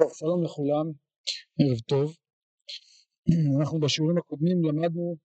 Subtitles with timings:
[0.00, 0.86] טוב, שלום לכולם,
[1.60, 2.16] ערב טוב.
[3.60, 5.16] אנחנו בשיעורים הקודמים למדנו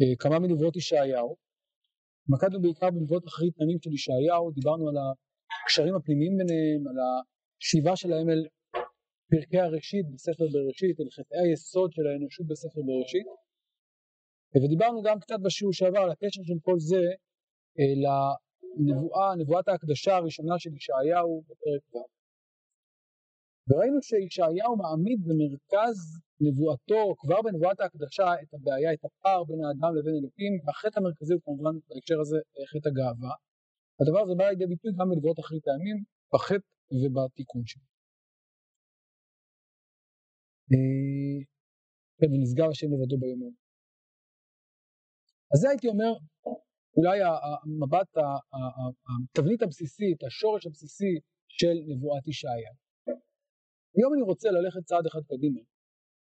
[0.00, 1.36] אה, כמה מנבואות ישעיהו.
[2.22, 4.96] התמקדנו בעיקר בנבואות אחרית פנים של ישעיהו, דיברנו על
[5.64, 8.42] הקשרים הפנימיים ביניהם, על השיבה שלהם אל
[9.30, 13.26] פרקי הראשית בספר בראשית, אל חטאי היסוד של האנושות בספר בראשית.
[14.62, 17.02] ודיברנו גם קצת בשיעור שעבר על הקשר של כל זה
[17.78, 22.15] אה, לנבואה, נבואת ההקדשה הראשונה של ישעיהו בפרק ו'.
[23.68, 25.98] וראינו שישעיהו מעמיד במרכז
[26.44, 31.42] נבואתו כבר בנבואת ההקדשה את הבעיה, את הפער בין האדם לבין אלוקים, והחטא המרכזי הוא
[31.44, 32.38] כמובן בהקשר הזה
[32.70, 33.34] חטא הגאווה.
[34.00, 35.98] הדבר הזה בא לידי ביטוי גם בנבואות אחרית הימים,
[36.32, 36.68] בחטא
[37.00, 37.86] ובתיקון שלו.
[40.72, 41.38] אה,
[42.18, 43.60] כן, ונשגב השם לבדו ביום הזה.
[45.52, 46.12] אז זה הייתי אומר,
[46.96, 48.10] אולי המבט,
[49.10, 51.14] התבנית הבסיסית, השורש הבסיסי
[51.48, 52.85] של נבואת ישעיה.
[53.96, 55.62] היום אני רוצה ללכת צעד אחד קדימה,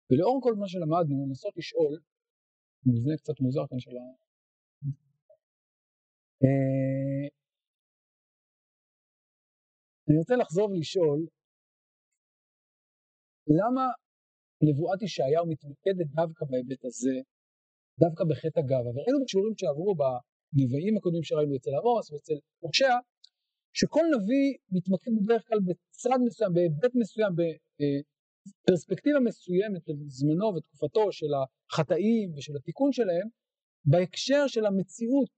[0.09, 1.93] ולאור כל מה שלמדנו, לנסות לשאול,
[2.87, 4.05] מבנה קצת מוזר כאן של ה...
[6.43, 7.27] אה,
[10.07, 11.21] אני רוצה לחזור ולשאול,
[13.59, 13.85] למה
[14.69, 17.17] נבואת ישעיהו מתמקדת דווקא בהיבט הזה,
[18.03, 18.91] דווקא בחטא הגאווה?
[18.93, 22.95] וראינו בשיעורים שעברו בנביאים הקודמים שראינו אצל עמוס ואצל הושע,
[23.73, 31.33] שכל נביא מתמקד בדרך כלל בצד מסוים, בהיבט מסוים, בפרספקטיבה מסוימת של זמנו ותקופתו של
[31.39, 33.29] החטאים ושל התיקון שלהם,
[33.85, 35.31] בהקשר של המציאות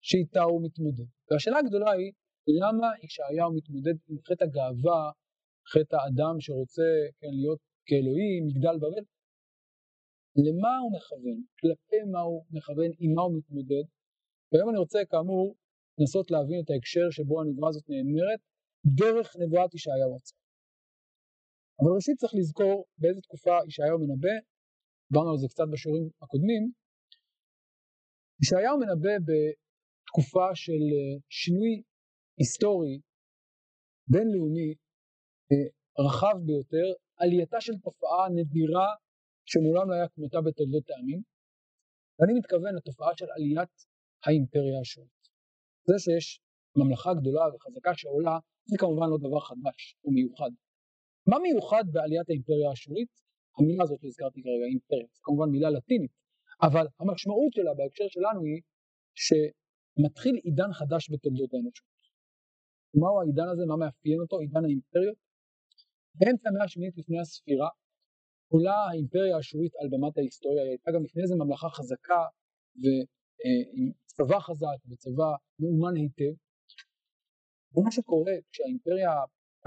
[0.00, 1.08] שאיתה הוא מתמודד.
[1.30, 2.12] והשאלה הגדולה היא,
[2.60, 5.02] למה ישעיהו מתמודד עם חטא הגאווה,
[5.72, 6.88] חטא האדם שרוצה
[7.20, 9.04] כן, להיות כאלוהים, מגדל בבל?
[10.46, 11.38] למה הוא מכוון?
[11.60, 12.90] כלפי מה הוא מכוון?
[12.98, 13.84] עם מה הוא מתמודד?
[14.52, 15.56] והיום אני רוצה כאמור
[15.98, 18.40] לנסות להבין את ההקשר שבו הנבואה הזאת נאמרת
[19.00, 20.40] דרך נבואת ישעיהו עצמו.
[21.78, 24.36] אבל ראשית צריך לזכור באיזה תקופה ישעיהו מנבא,
[25.08, 26.62] דיברנו על זה קצת בשיעורים הקודמים,
[28.42, 31.74] ישעיהו מנבא בתקופה של אה, שינוי
[32.40, 32.96] היסטורי
[34.12, 34.70] בינלאומי
[35.50, 35.68] אה,
[36.06, 36.86] רחב ביותר,
[37.20, 38.88] עלייתה של תופעה נדירה
[39.50, 41.20] שמעולם לא היה כמותה בתולדות העמים,
[42.16, 43.74] ואני מתכוון לתופעה של עליית
[44.24, 45.15] האימפריה השורית.
[45.88, 46.40] זה שיש
[46.76, 48.38] ממלכה גדולה וחזקה שעולה,
[48.70, 50.50] זה כמובן לא דבר חדש או מיוחד.
[51.30, 53.12] מה מיוחד בעליית האימפריה האשורית?
[53.58, 56.14] המילה הזאת שהזכרתי כרגע, אימפריה, זו כמובן מילה לטינית,
[56.66, 58.60] אבל המשמעות שלה בהקשר שלנו היא
[59.24, 61.96] שמתחיל עידן חדש בתולדות האנושות.
[63.00, 63.62] מהו העידן הזה?
[63.70, 64.38] מה מאפיין אותו?
[64.38, 65.18] עידן האימפריות.
[66.18, 67.68] באמצע המאה השמינית לפני הספירה
[68.52, 72.22] עולה האימפריה האשורית על במת ההיסטוריה, היא הייתה גם לפני זה ממלכה חזקה
[73.46, 75.30] ועם צבא חזק וצבא
[75.60, 76.34] מאומן היטב.
[77.74, 79.10] ומה שקורה כשהאימפריה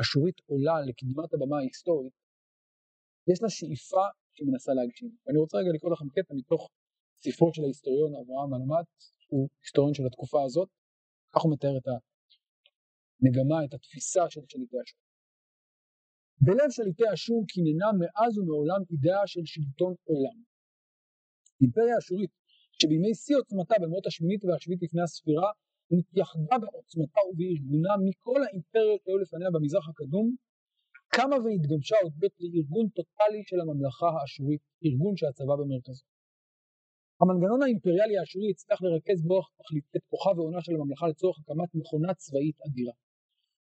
[0.02, 2.14] אשורית עולה לקדמת הבמה ההיסטורית,
[3.32, 5.12] יש לה שאיפה שהיא מנסה להגשים.
[5.24, 6.70] ואני רוצה רגע לקרוא לכם קטע מתוך
[7.24, 8.86] ספרו של ההיסטוריון אברהם מלמד,
[9.32, 10.70] הוא היסטוריון של התקופה הזאת,
[11.34, 15.00] כך הוא מתאר את המגמה, את התפיסה של שליטי אשור.
[16.46, 20.38] בלב שליטי אשור קיננה מאז ומעולם אידאה של שלטון עולם.
[21.62, 22.32] אימפריה אשורית
[22.82, 25.50] שבימי שיא עוצמתה במאות השמינית והשביעית לפני הספירה
[25.94, 30.36] התייחדה בעוצמתה ובארגונה מכל האימפריות שהיו לפניה במזרח הקדום,
[31.16, 36.06] קמה והתגבשה עוד בית לארגון טוטאלי של הממלכה האשורית, ארגון שהצבא במרכזו.
[37.22, 39.40] המנגנון האימפריאלי האשורי הצליח לרכז בו
[39.96, 42.96] את כוחה ועונה של הממלכה לצורך הקמת מכונה צבאית אדירה.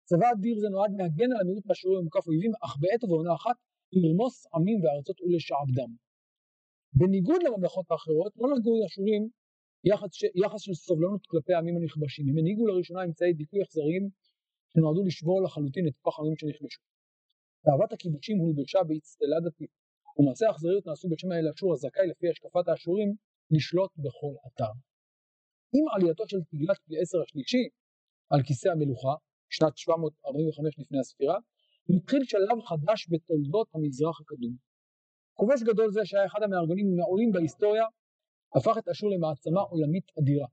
[0.09, 3.57] צבא אדיר זה נועד להגן על המיעוט האשורי ומוקף אויבים, אך בעת ובעונה אחת
[3.93, 5.91] לרמוס עמים וארצות ולשעבדם.
[6.93, 9.29] בניגוד לממלכות האחרות, לא נגעו האשורים
[9.83, 10.09] יחס.
[10.43, 12.29] יחס של סובלנות כלפי העמים הנכבשים.
[12.29, 14.09] הם הנהיגו לראשונה אמצעי דיכוי אכזריים
[14.71, 16.81] שנועדו לשבור לחלוטין את כוח העמים שנכבשו.
[17.65, 19.71] תאוות הכיבושים הולבשה באצטלה דתית,
[20.17, 23.09] ומעשי האכזריות נעשו בשם האל אשור הזכאי לפי השקפת האשורים
[23.51, 24.73] לשלוט בכל אתר.
[25.75, 27.63] עם עלייתו של תגלת פי עשר השלישי
[28.31, 29.13] על כיסא המלוכה,
[29.49, 31.37] שנת 745 לפני הספירה,
[31.89, 34.68] מתחיל שלב חדש בתולדות המזרח הקדום.
[35.39, 37.85] כובש גדול זה שהיה אחד המארגנים המעולים בהיסטוריה
[38.55, 40.47] הפך את אשור למעצמה עולמית אדירה,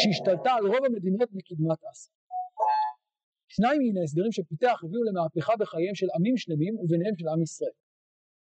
[0.00, 2.14] שהשתלטה על רוב המדינות מקדמת אסיה.
[3.54, 7.76] שניים מן ההסדרים שפיתח הביאו למהפכה בחייהם של עמים שלמים וביניהם של עם ישראל.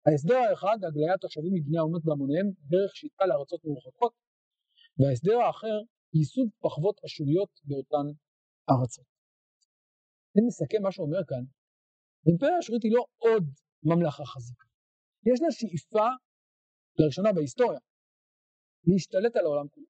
[0.05, 4.13] ההסדר האחד, הגליית תושבים מבני האומות בהמוניהם דרך שיטה לארצות מרוחקות,
[4.97, 5.77] וההסדר האחר,
[6.17, 8.05] ייסוד פחוות אשוריות באותן
[8.71, 9.09] ארצות.
[10.35, 11.43] אם נסכם מה שאומר כאן,
[12.25, 13.45] האימפריה האשורית היא לא עוד
[13.83, 14.72] ממלכה חזקה.
[15.29, 16.07] יש לה שאיפה,
[16.99, 17.79] לראשונה בהיסטוריה,
[18.87, 19.87] להשתלט על העולם כולו.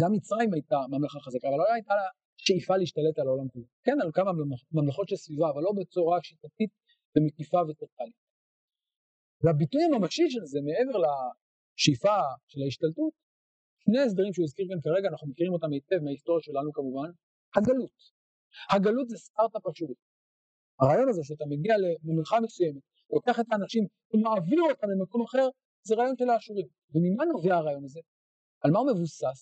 [0.00, 3.66] גם מצרים הייתה ממלכה חזקה, אבל לא הייתה לה שאיפה להשתלט על העולם כולו.
[3.84, 4.30] כן, על כמה
[4.72, 6.72] ממלכות שסביבה, אבל לא בצורה שיטתית
[7.12, 8.18] ומקיפה וטוטאלית.
[9.42, 12.16] והביטוי הממשי של זה, מעבר לשאיפה
[12.50, 13.12] של ההשתלטות,
[13.84, 17.10] שני הסדרים שהוא הזכיר כאן כרגע, אנחנו מכירים אותם היטב מההיסטוריה שלנו כמובן,
[17.56, 17.96] הגלות.
[18.72, 19.94] הגלות זה סטארט-אפ השורי.
[20.80, 21.74] הרעיון הזה שאתה מגיע
[22.04, 22.82] למלחמה מסוימת,
[23.12, 23.84] לוקח את האנשים
[24.14, 25.46] ומעביר אותם למקום אחר,
[25.86, 26.68] זה רעיון של האשורים.
[26.92, 28.00] וממה נובע הרעיון הזה?
[28.62, 29.40] על מה הוא מבוסס?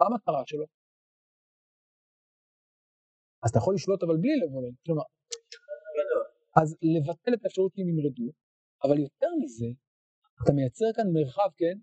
[0.00, 0.66] מה המטרה שלו?
[3.42, 4.74] אז אתה יכול לשלוט אבל בלי לבוא להם.
[4.84, 5.02] כלומר,
[6.60, 8.28] אז לבטל את האפשרות שהם ימרדו,
[8.84, 9.70] אבל יותר מזה,
[10.42, 11.76] אתה מייצר כאן מרחב, כן?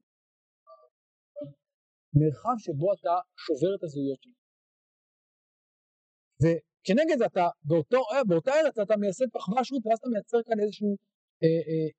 [2.19, 3.13] מרחב שבו אתה
[3.44, 4.39] שובר את הזהויות שלך.
[6.42, 10.89] וכנגד זה אתה, באותו, באותה ארץ אתה מייסד פחווה שרות, ואז אתה מייצר כאן איזשהו
[10.89, 11.08] אה, אה,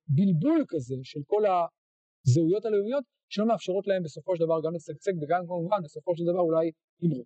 [0.07, 5.41] בלבול כזה של כל הזהויות הלאומיות, שלא מאפשרות להם בסופו של דבר גם לשגשג וגם
[5.47, 6.71] כמובן בסופו של דבר אולי
[7.01, 7.25] למרוד.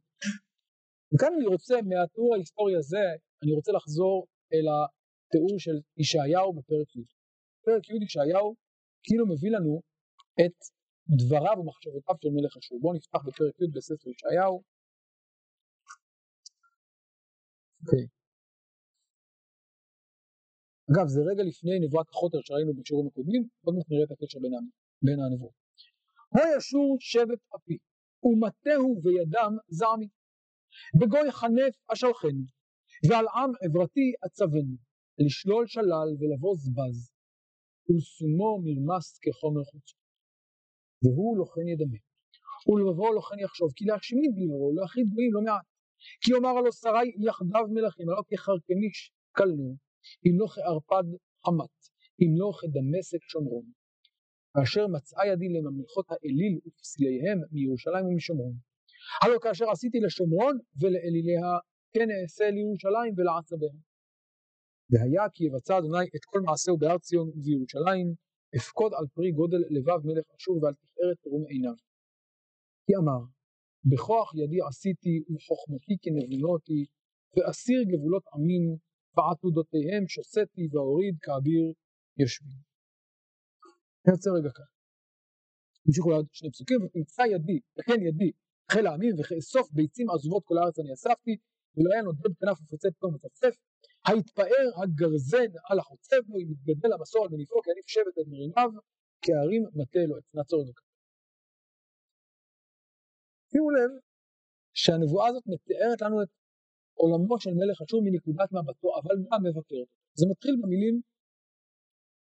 [1.13, 3.05] וכאן אני רוצה, מהתיאור ההיסטורי הזה,
[3.43, 7.05] אני רוצה לחזור אל התיאור של ישעיהו בפרק י'.
[7.65, 8.55] פרק י' ישעיהו
[9.03, 9.81] כאילו מביא לנו
[10.41, 10.57] את
[11.19, 12.79] דבריו ומחשבותיו של מלך אשור.
[12.81, 14.61] בואו נפתח בפרק י' בספר ישעיהו.
[17.81, 18.07] אוקיי.
[20.91, 24.51] אגב, זה רגע לפני נבואת החוטר שראינו בשיעורים הקודמים, עוד מעט נראה את הקשר בין,
[25.05, 25.53] בין הנבואות.
[26.33, 27.77] הו ישור שבט אפי,
[28.23, 30.09] ומטהו וידם זעמי.
[30.99, 32.43] בגוי חנף אשלחנו,
[33.09, 34.75] ועל עם עברתי אצבנו,
[35.25, 36.97] לשלול שלל ולבוז בז,
[37.85, 39.97] ולשומו מרמס כחומר חוצו.
[41.03, 41.99] והוא לוחן ידמה,
[42.67, 45.65] ולבבו לוחן יחשוב, כי להשמיד לבבו, להכחיד גויים לא מעט.
[46.21, 48.97] כי יאמר הלא שרי יחדיו מלכים, הלא כחרקמיש
[49.37, 49.75] קלנו,
[50.25, 51.05] אם כערפד
[51.45, 51.75] חמת,
[52.21, 53.65] אם לא כדמשק שומרון.
[54.53, 58.55] כאשר מצאה ידי לממלכות האליל ופסליהם מירושלים ומשומרון.
[59.21, 61.49] הלא כאשר עשיתי לשומרון ולאליליה,
[61.93, 63.73] כן אעשה לירושלים ולעצביה.
[64.89, 68.07] והיה כי יבצע אדוני את כל מעשהו בהר ציון ובירושלים,
[68.57, 71.77] אפקוד על פרי גודל לבב מלך אשור ועל תפארת תרום עיניו.
[72.85, 73.21] כי אמר,
[73.91, 76.81] בכוח ידי עשיתי וחוכמתי כנבונותי,
[77.33, 78.63] ואסיר גבולות עמים,
[79.15, 81.63] ועתודותיהם שוסתי ואוריד כאביר
[82.17, 82.57] יושבים.
[84.11, 84.69] רוצה רגע כאן.
[85.85, 88.31] המשיכו לעוד שני פסוקים, ותמצא ידי, וכן ידי,
[88.71, 91.33] חיל העמים וכאסוף ביצים עזובות כל הארץ אני אספתי,
[91.75, 93.53] ולא היה נודד כנף ופוצץ פה מצפצף,
[94.07, 98.69] היתפאר הגרזן על החוצב בו, אם יתגדל המסור על מניפו, כי עדיף שבט את מרימיו,
[99.21, 100.23] כהרים מטה אלוהים.
[100.33, 100.87] נעצור את זה כאן.
[103.51, 103.91] שימו לב
[104.73, 106.29] שהנבואה הזאת מתארת לנו את
[106.99, 109.89] עולמו של מלך אשור מנקודת מבטו, אבל גם מבקרת.
[110.19, 110.95] זה מתחיל במילים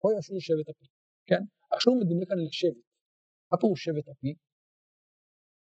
[0.04, 0.88] אוי אשור שבט אפי,
[1.30, 1.44] כן?
[1.78, 2.86] אשור מדומה כאן לשבט.
[3.52, 4.32] מה פירוש שבט אפי?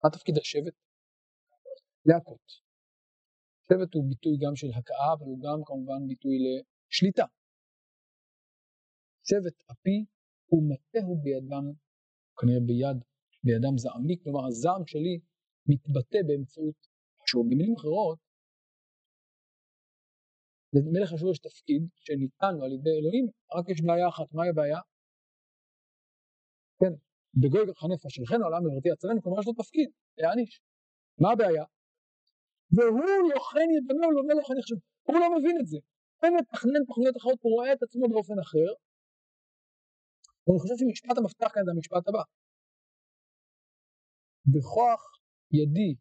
[0.04, 0.76] מה תפקיד השבט?
[2.06, 2.46] להכות.
[3.66, 7.26] שבט הוא ביטוי גם של הכאה, אבל הוא גם כמובן ביטוי לשליטה.
[9.28, 9.98] שבט אפי
[10.50, 11.66] הוא מטהו בידם,
[12.38, 12.98] כנראה ביד,
[13.44, 15.16] בידם זעמי, כלומר הזעם שלי
[15.70, 16.80] מתבטא באמצעות
[17.24, 17.44] אשור.
[17.44, 18.20] במילים אחרות,
[20.74, 23.26] למלך אשור יש תפקיד שניתן לו על ידי אלוהים,
[23.56, 24.80] רק יש בעיה אחת, מהי הבעיה?
[26.80, 26.94] כן,
[27.42, 30.62] בגוי חנף אשריכנו על עם עברתי יצרנו, כלומר יש לו תפקיד, להעניש.
[31.22, 31.66] מה הבעיה?
[32.76, 34.76] והוא לוחן ידנו ולא לוחן יחשב.
[35.08, 35.80] הוא לא מבין את זה.
[36.22, 38.70] הוא מתכנן תוכניות אחרות, הוא רואה את עצמו באופן אחר.
[40.48, 42.24] ואני חושב שמשפט המפתח כאן זה המשפט הבא.
[44.46, 45.02] בכוח
[45.52, 45.96] ידי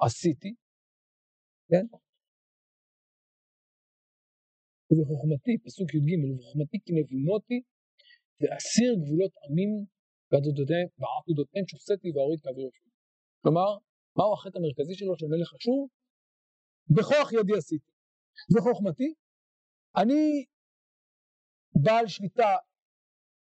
[0.00, 0.54] עשיתי,
[1.68, 1.86] כן?
[4.90, 7.58] ובחוכמתי, פסוק י"ג, ובחוכמתי כי נבינותי
[8.40, 9.72] ואסיר גבולות עמים
[10.30, 12.88] ועתודותיהם שופסתי ואוריד כאוויר יושב.
[13.42, 13.68] כלומר,
[14.16, 15.88] מהו החטא המרכזי שלו של מלך אשור?
[16.96, 17.90] בכוח ידי עשיתי.
[18.52, 19.14] וחוכמתי,
[20.00, 20.44] אני
[21.84, 22.50] בעל שליטה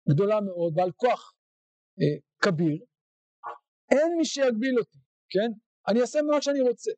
[0.09, 1.33] גדולה מאוד, בעל כוח
[1.99, 2.77] אה, כביר,
[3.91, 4.99] אין מי שיגביל אותי,
[5.29, 5.49] כן?
[5.87, 6.91] אני אעשה מה שאני רוצה.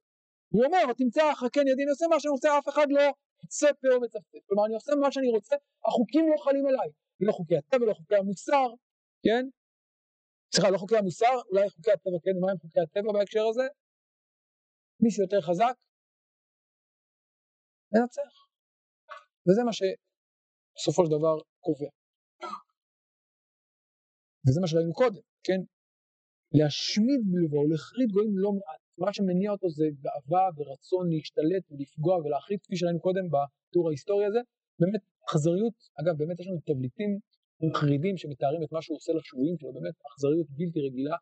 [0.49, 3.01] הוא אומר, תמצא חכן ידי, אני עושה מה שאני רוצה, אף אחד לא
[3.47, 4.39] יצא פה או מצפצף.
[4.47, 5.55] כלומר, אני עושה מה שאני רוצה,
[5.87, 6.89] החוקים לא חלים עליי.
[7.19, 8.67] לא חוקי הטבע, לא חוקי המוסר,
[9.25, 9.43] כן?
[10.53, 12.35] סליחה, לא חוקי המוסר, אולי חוקי הטבע, כן?
[12.41, 13.67] מה הם חוקי הטבע בהקשר הזה?
[15.03, 15.75] מי שיותר חזק,
[17.93, 18.33] מנצח.
[19.45, 21.91] וזה מה שבסופו של דבר קובע.
[24.45, 25.61] וזה מה שראינו קודם, כן?
[26.57, 28.86] להשמיד בלבו, להחריד גויים לא מעט.
[28.97, 34.39] מה שמניע אותו זה גאווה ורצון להשתלט ולפגוע ולהחריד, כפי שראינו קודם בטור ההיסטורי הזה.
[34.79, 37.19] באמת אכזריות, אגב, באמת יש לנו תבליטים
[37.61, 41.15] מחרידים שמתארים את מה שהוא עושה לשבויים שלו, באמת אכזריות בלתי רגילה.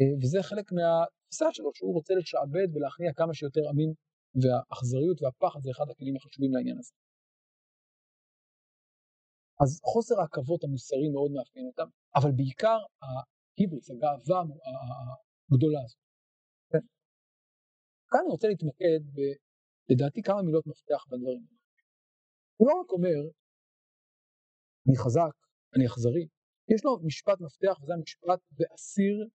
[0.00, 3.90] אה, וזה חלק מהתפיסה שלו, שהוא רוצה לשעבד ולהכניע כמה שיותר עמים,
[4.42, 6.92] והאכזריות והפחד זה אחד הכלים החשובים לעניין הזה.
[9.62, 14.38] אז חוסר העכבות המוסרי מאוד מאפיין אותם, אבל בעיקר ההיבריס, הגאווה
[15.50, 16.03] הגדולה הזאת.
[16.70, 16.84] כן.
[18.10, 19.18] כאן אני רוצה להתמקד ב,
[19.92, 21.46] לדעתי כמה מילות מפתח בדברים.
[22.56, 23.18] הוא לא רק אומר,
[24.88, 25.36] אני חזק,
[25.76, 26.28] אני אכזרי,
[26.74, 29.28] יש לו משפט מפתח וזה המשפט באסיר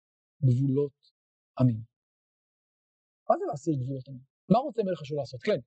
[0.43, 0.99] גבולות
[1.61, 1.81] עמים.
[3.31, 4.23] מה זה להסיר גבולות עמים?
[4.51, 5.43] מה רוצה מלך אשור לעשות?
[5.43, 5.61] כן.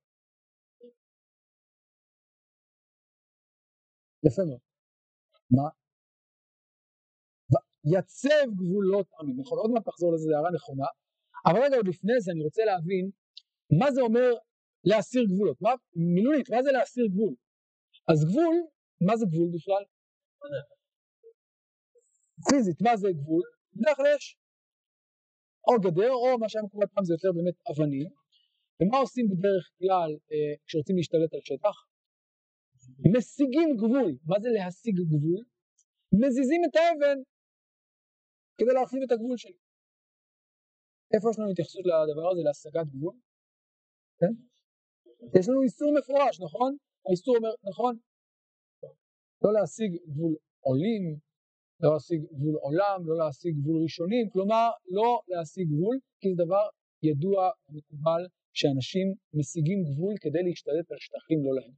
[4.27, 4.59] יפה מאוד.
[5.51, 5.67] מה?
[7.95, 9.35] יצב גבולות עמים.
[9.39, 10.85] נכון, עוד מעט תחזור לזה, הערה נכונה.
[11.45, 13.09] אבל רגע, עוד לפני זה אני רוצה להבין
[13.79, 14.29] מה זה אומר
[14.83, 15.57] להסיר גבולות.
[15.61, 17.33] מה, מילולית, מה זה להסיר גבול?
[18.11, 18.55] אז גבול,
[19.07, 19.83] מה זה גבול בכלל?
[22.49, 23.43] פיזית, מה זה גבול?
[23.73, 24.37] בדרך כלל יש
[25.67, 28.09] או גדר, או מה שהיה מקובל פעם זה יותר באמת אבנים.
[28.79, 31.75] ומה עושים בדרך כלל אה, כשרוצים להשתלט על שטח?
[33.13, 34.11] משיגים גבול.
[34.29, 35.41] מה זה להשיג גבול?
[36.21, 37.17] מזיזים את האבן
[38.57, 39.57] כדי להרחיב את הגבול שלי.
[41.13, 43.15] איפה יש לנו התייחסות לדבר הזה, להשגת גבול?
[44.19, 44.33] כן?
[45.39, 46.71] יש לנו איסור מפורש, נכון?
[47.07, 47.93] האיסור אומר, נכון?
[49.43, 51.03] לא להשיג גבול עולים,
[51.79, 56.65] לא להשיג גבול עולם, לא להשיג גבול ראשונים, כלומר לא להשיג גבול, כי זה דבר
[57.03, 58.21] ידוע ומקובל
[58.53, 61.73] שאנשים משיגים גבול כדי להשתלט על שטחים לא להם.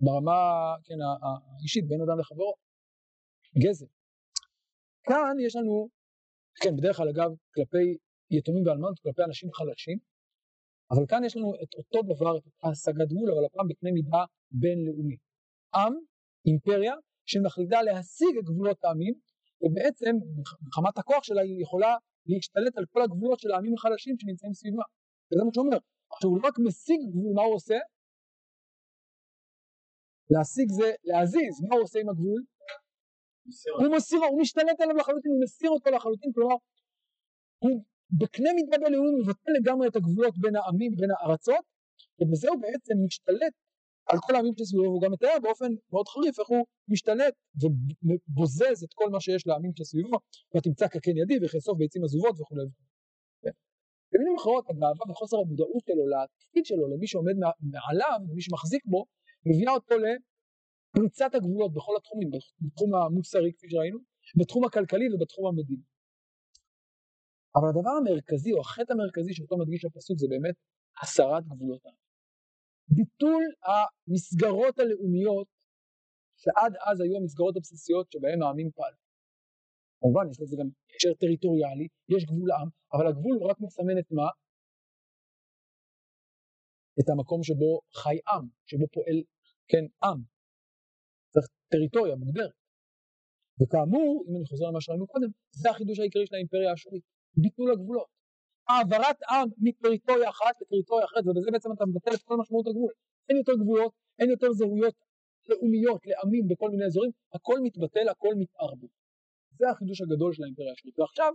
[0.00, 0.40] ברמה,
[0.84, 2.54] כן, האישית, בין אדם לחברו,
[3.62, 3.86] גזל.
[5.08, 5.88] כאן יש לנו,
[6.62, 7.86] כן, בדרך כלל אגב, כלפי
[8.30, 9.98] יתומים ואלמנות, כלפי אנשים חלשים,
[10.90, 14.22] אבל כאן יש לנו את אותו דבר, את אותה השגת גבול, אבל הפעם בקנה מידה
[14.50, 15.16] בינלאומי.
[15.74, 15.94] עם,
[16.46, 16.94] אימפריה,
[17.30, 19.14] שמחליטה להשיג את גבולות העמים,
[19.62, 20.14] ובעצם
[20.66, 21.92] מחמת הכוח שלה היא יכולה
[22.26, 24.86] להשתלט על כל הגבולות של העמים החלשים שנמצאים סביבה.
[25.28, 25.78] וזה מה שהוא אומר.
[26.12, 27.78] עכשיו הוא לא רק משיג גבול, מה הוא עושה?
[30.30, 32.40] להשיג זה להזיז, מה הוא עושה עם הגבול?
[33.78, 36.56] הוא מסיר, הוא משתלט עליו לחלוטין, הוא מסיר אותו לחלוטין, כלומר,
[37.62, 41.64] הוא בקנה מידה בינלאומי מבטל לגמרי את הגבולות בין העמים, בין הארצות,
[42.20, 43.54] ובזה הוא בעצם משתלט
[44.06, 48.92] על כל העמים שסביבו, והוא גם מתאר באופן מאוד חריף איך הוא משתלט ובוזז את
[48.94, 50.16] כל מה שיש לעמים שסביבו,
[50.56, 52.62] ותמצא כקן ידי וכאסוף ביצים עזובות וכולי.
[53.42, 53.54] כן.
[54.12, 57.36] במילים אחרות, הגאווה וחוסר המודעות שלו לתפקיד שלו, למי שעומד
[57.72, 59.04] מעליו, למי שמחזיק בו,
[59.46, 63.98] מביאה אותו לפריצת הגבולות בכל התחומים, בתחום המוסרי כפי שראינו,
[64.38, 65.95] בתחום הכלכלי ובתחום המדיני.
[67.56, 70.56] אבל הדבר המרכזי, או החטא המרכזי שאותו מדגיש הפסוק זה באמת
[71.02, 71.94] הסרת גבולות העם.
[72.96, 75.48] ביטול המסגרות הלאומיות
[76.42, 78.96] שעד אז היו המסגרות הבסיסיות שבהן העמים פעלו.
[80.00, 84.28] כמובן יש לזה גם הקשר טריטוריאלי, יש גבול עם, אבל הגבול רק מסמן את מה?
[87.00, 89.18] את המקום שבו חי עם, שבו פועל,
[89.70, 90.18] כן, עם.
[91.32, 92.56] צריך טריטוריה מוגדרת.
[93.58, 97.04] וכאמור, אם אני חוזר למה שראינו קודם, זה החידוש העיקרי של האימפריה האשורית,
[97.36, 98.08] ביטול הגבולות.
[98.68, 102.92] העברת עם מטריטוריה אחת לטריטוריה אחרת, ובזה בעצם אתה מבטל את כל משמעות הגבול.
[103.28, 104.94] אין יותר גבולות, אין יותר זהויות
[105.48, 108.88] לאומיות לעמים בכל מיני אזורים, הכל מתבטל, הכל מתערבב.
[109.58, 110.98] זה החידוש הגדול של האימפריה השמית.
[110.98, 111.32] ועכשיו,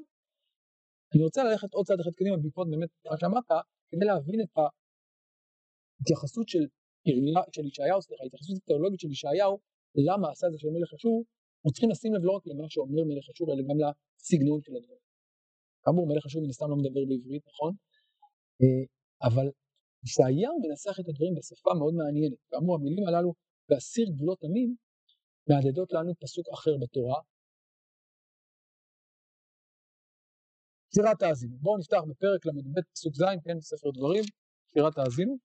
[1.13, 3.51] אני רוצה ללכת עוד צעד אחד קדימה בעקבות באמת מה שאמרת,
[3.89, 4.51] כדי להבין את
[5.99, 6.65] ההתייחסות של
[7.51, 9.59] של ישעיהו, סליחה, ההתייחסות התיאולוגית של ישעיהו,
[10.07, 11.25] למה עשה זה של מלך אשור,
[11.59, 15.10] אנחנו צריכים לשים לב לא רק למה שאומר מלך אשור, אלא גם לסגנון של הדברים.
[15.83, 17.73] כאמור מלך אשור מן הסתם לא מדבר בעברית, נכון?
[18.61, 18.83] אה,
[19.27, 19.47] אבל
[20.05, 22.39] ישעיהו מנסח את הדברים בשפה מאוד מעניינת.
[22.49, 23.31] כאמור המילים הללו
[23.69, 24.75] להסיר גבולות עמים
[25.47, 27.19] מהדהדות לנו פסוק אחר בתורה.
[30.95, 31.57] שירת האזינו.
[31.63, 34.23] בואו נפתח בפרק ל"ב פסוק ז', כן, ספר דברים,
[34.73, 35.37] שירת האזינו.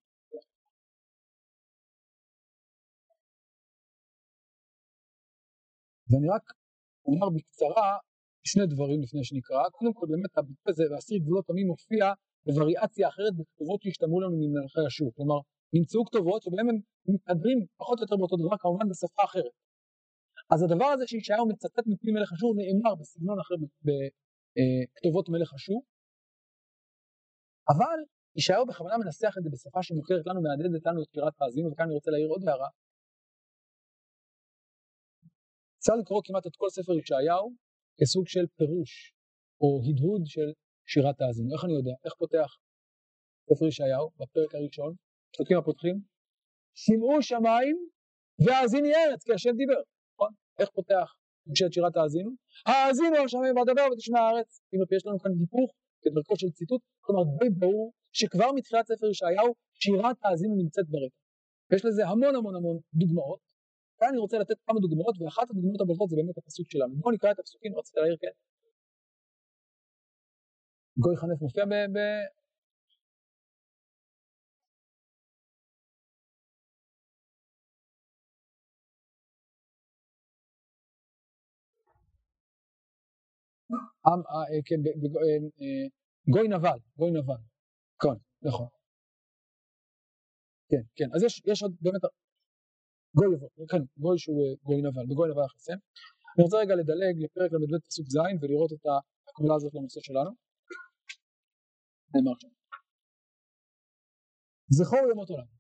[6.11, 6.43] ואני רק
[7.07, 7.88] אומר בקצרה
[8.53, 12.05] שני דברים לפני שנקרא, קודם כל באמת הביטוי הזה להסיר גבולות עמים מופיע
[12.47, 15.38] בווריאציה אחרת בכתובות שהשתמעו לנו ממלכי השוק, כלומר
[15.76, 16.79] נמצאו כתובות שבהם הם
[17.15, 19.55] מתהדרים פחות או יותר באותו דבר כמובן בשפה אחרת.
[20.53, 23.55] אז הדבר הזה שישעיהו מצטט מפי מלך אשור נאמר בסגנון אחר
[23.87, 25.81] בכתובות מלך אשור,
[27.73, 27.99] אבל
[28.38, 31.95] ישעיהו בכוונה מנסח את זה בשפה שמוכרת לנו, מהדהדת לנו את שירת האזינו, וכאן אני
[31.99, 32.71] רוצה להעיר עוד הערה.
[35.79, 37.65] אפשר לקרוא כמעט את כל ספר ישעיהו
[38.00, 39.12] כסוג של פירוש
[39.61, 40.49] או הדהוד של
[40.93, 41.49] שירת האזינו.
[41.55, 41.95] איך אני יודע?
[42.05, 42.50] איך פותח
[43.49, 44.93] ספר ישעיהו בפרק הראשון?
[45.33, 45.97] פסוקים הפותחים?
[46.75, 47.76] שמעו שמיים
[48.45, 49.81] והאזיני ארץ כי השם דיבר,
[50.12, 50.33] נכון?
[50.61, 51.09] איך פותח
[51.47, 52.31] פרשת שירת האזינו?
[52.67, 54.50] האזינו על שמיים ואדבר ותשמע הארץ.
[54.73, 55.71] אם יש לנו כאן היפוך
[56.03, 59.50] כדרכו של ציטוט, כלומר די ברור שכבר מתחילת ספר ישעיהו
[59.83, 61.21] שירת האזינו נמצאת ברקע.
[61.75, 63.41] יש לזה המון המון המון דוגמאות,
[63.99, 66.95] כאן אני רוצה לתת כמה דוגמאות, ואחת הדוגמאות הבולטות זה באמת הפסוק שלנו.
[66.97, 68.35] בואו נקרא את הפסוקים, רצית להעיר כן?
[70.99, 71.69] גוי חנף מופיע ב...
[71.69, 71.99] ב...
[84.07, 85.87] אה, אה, כן, אה,
[86.29, 87.41] גוי נבל, גוי נבל,
[88.03, 88.67] כן, נכון.
[90.71, 92.00] כן, כן, אז יש, יש עוד באמת,
[93.16, 95.78] גוי יבוא, כן, גוי שהוא גוי נבל, בגוי נבל נסיים.
[96.32, 98.85] אני רוצה רגע לדלג לפרק ל"ב פסוק ז' ולראות את
[99.28, 100.30] הקבלה הזאת לנושא שלנו.
[102.14, 102.52] נאמר שם.
[104.78, 105.50] זכור ימות עולם,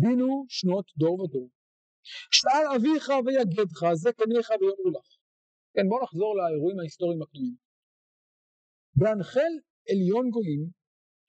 [0.00, 1.48] בינו שנות דור ודור,
[2.36, 5.08] שאל אביך ויגדך, זה קניך ויאמרו לך.
[5.74, 7.56] כן, בואו נחזור לאירועים ההיסטוריים הקדומים.
[8.98, 9.52] בהנחל
[9.90, 10.62] עליון גויים,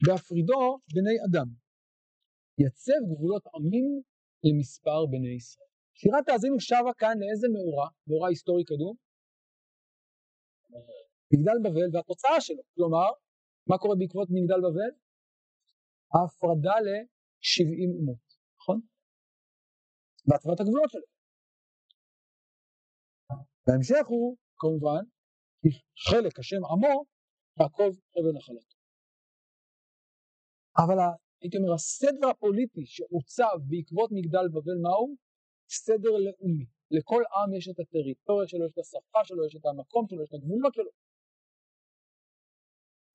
[0.05, 1.49] בהפרידו בני אדם,
[2.63, 4.01] יצב גבולות עמים
[4.45, 5.71] למספר בני ישראל.
[5.99, 8.95] שירת האזינו שבה כאן לאיזה מאורע, מאורע היסטורי קדום?
[11.33, 13.09] מגדל בבל והתוצאה שלו, כלומר,
[13.69, 14.91] מה קורה בעקבות מגדל בבל?
[16.13, 18.25] ההפרדה ל-70 אומות,
[18.57, 18.79] נכון?
[20.27, 21.07] בהתוואת הגבולות שלו.
[23.67, 25.03] בהמשך הוא, כמובן,
[26.07, 27.05] חלק השם עמו,
[27.59, 28.75] יעקב חבל נחלתו.
[30.77, 30.97] אבל
[31.41, 35.15] הייתי אומר, הסדר הפוליטי שעוצב בעקבות מגדל בבל מהו?
[35.69, 36.65] סדר לאומי.
[36.91, 40.29] לכל עם יש את הטריטוריה שלו, יש את השפה שלו, יש את המקום שלו, יש
[40.29, 40.91] את הגבולות שלו.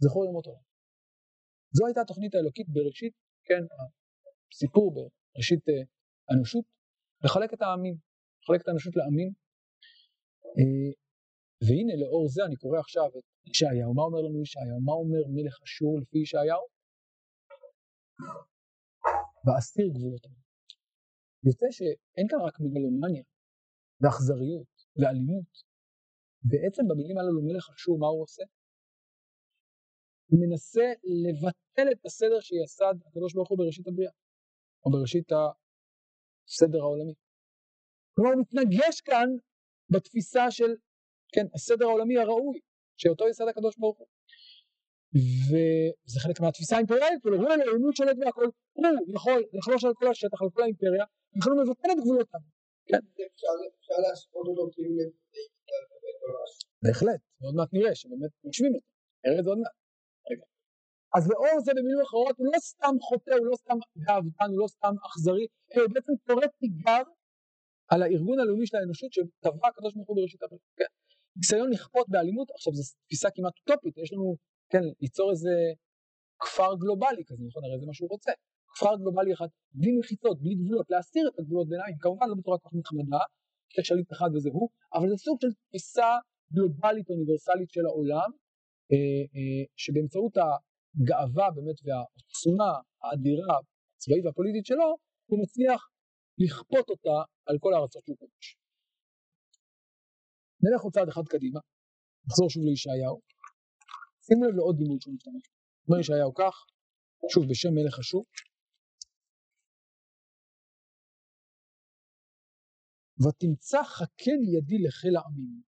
[0.03, 0.55] זכור יום אותו.
[1.77, 3.15] זו הייתה התוכנית האלוקית בראשית,
[3.49, 3.62] כן,
[4.53, 5.83] הסיפור בראשית אה,
[6.29, 6.65] האנושות,
[7.25, 7.97] לחלק את העמים,
[8.43, 9.31] לחלק את האנושות לעמים.
[10.59, 10.91] אה,
[11.67, 14.81] והנה לאור זה אני קורא עכשיו את ישעיהו, מה אומר לנו ישעיהו?
[14.89, 16.65] מה אומר מלך אשור לפי ישעיהו?
[19.45, 20.30] ואסתיר גבולותיו.
[21.47, 23.25] יוצא שאין כאן רק מגלומניה
[24.00, 25.52] ואכזריות ואלימות.
[26.43, 28.43] בעצם במילים הללו מלך אשור מה הוא עושה?
[30.28, 30.87] הוא מנסה
[31.25, 34.13] לבטל את הסדר שיסד הקדוש ברוך הוא בראשית הבריאה,
[34.85, 37.15] או בראשית הסדר העולמי.
[38.15, 39.28] כלומר הוא מתנגש כאן
[39.93, 40.71] בתפיסה של,
[41.35, 42.61] כן, הסדר העולמי הראוי,
[42.97, 44.09] שאותו יסד הקדוש ברוך הוא.
[45.14, 50.42] וזה חלק מהתפיסה האימפריאלית שלו, הוא העליונות שולט בהכל, הוא יכול לחלוש על כל השטח,
[50.42, 51.04] על כל האימפריה,
[51.36, 52.40] אנחנו מבטל את גבולותיו.
[52.86, 53.02] כן.
[53.78, 54.94] אפשר להשוות אותו כאילו
[56.82, 58.86] בהחלט, עוד מעט נראה שבאמת משווים אותו,
[59.25, 59.76] נראה את זה עוד מעט.
[61.16, 64.66] אז לאור זה במילים אחרות הוא לא סתם חוטא, הוא לא סתם גאוותן, הוא לא
[64.75, 67.02] סתם אכזרי, אלא הוא בעצם קורא תיגר
[67.90, 70.62] על הארגון הלאומי של האנושות שטבע הקדוש ברוך הוא בראשית הברית.
[70.76, 70.90] כן.
[71.36, 74.36] ניסיון לכפות באלימות, עכשיו זו תפיסה כמעט אוטופית, יש לנו
[74.73, 75.54] כן, ליצור איזה
[76.43, 77.65] כפר גלובלי כזה, נכון?
[77.65, 78.33] הרי זה מה שהוא רוצה.
[78.75, 82.69] כפר גלובלי אחד, בלי מחיצות, בלי גבולות, להסתיר את הגבולות ביניים, כמובן לא בצורה כל
[82.69, 83.23] כך נחמדה,
[83.78, 86.11] יש שליט אחד וזה הוא, אבל זה סוג של תפיסה
[86.52, 88.30] גלובלית אוניברסלית של העולם,
[88.93, 92.71] אה, אה, שבאמצעות הגאווה באמת והעוצמה
[93.02, 93.56] האדירה
[93.97, 94.89] הצבאית והפוליטית שלו,
[95.28, 95.80] הוא מצליח
[96.39, 98.47] לכפות אותה על כל הארצות שהוא כובש.
[100.63, 101.61] נלך עוד צעד אחד קדימה,
[102.26, 103.29] נחזור שוב לישעיהו.
[104.26, 105.45] שימו לב לעוד דימוי שהוא משתמש.
[105.89, 106.54] אומר ישעיהו כך,
[107.33, 108.28] שוב בשם מלך השוק.
[113.23, 115.63] ותמצא חכן ידי לחיל העמים,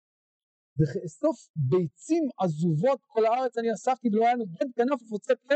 [0.79, 1.39] וכאסוף
[1.71, 5.55] ביצים עזובות כל הארץ אני אספתי ולא היה נוגד כנף ופוצה פה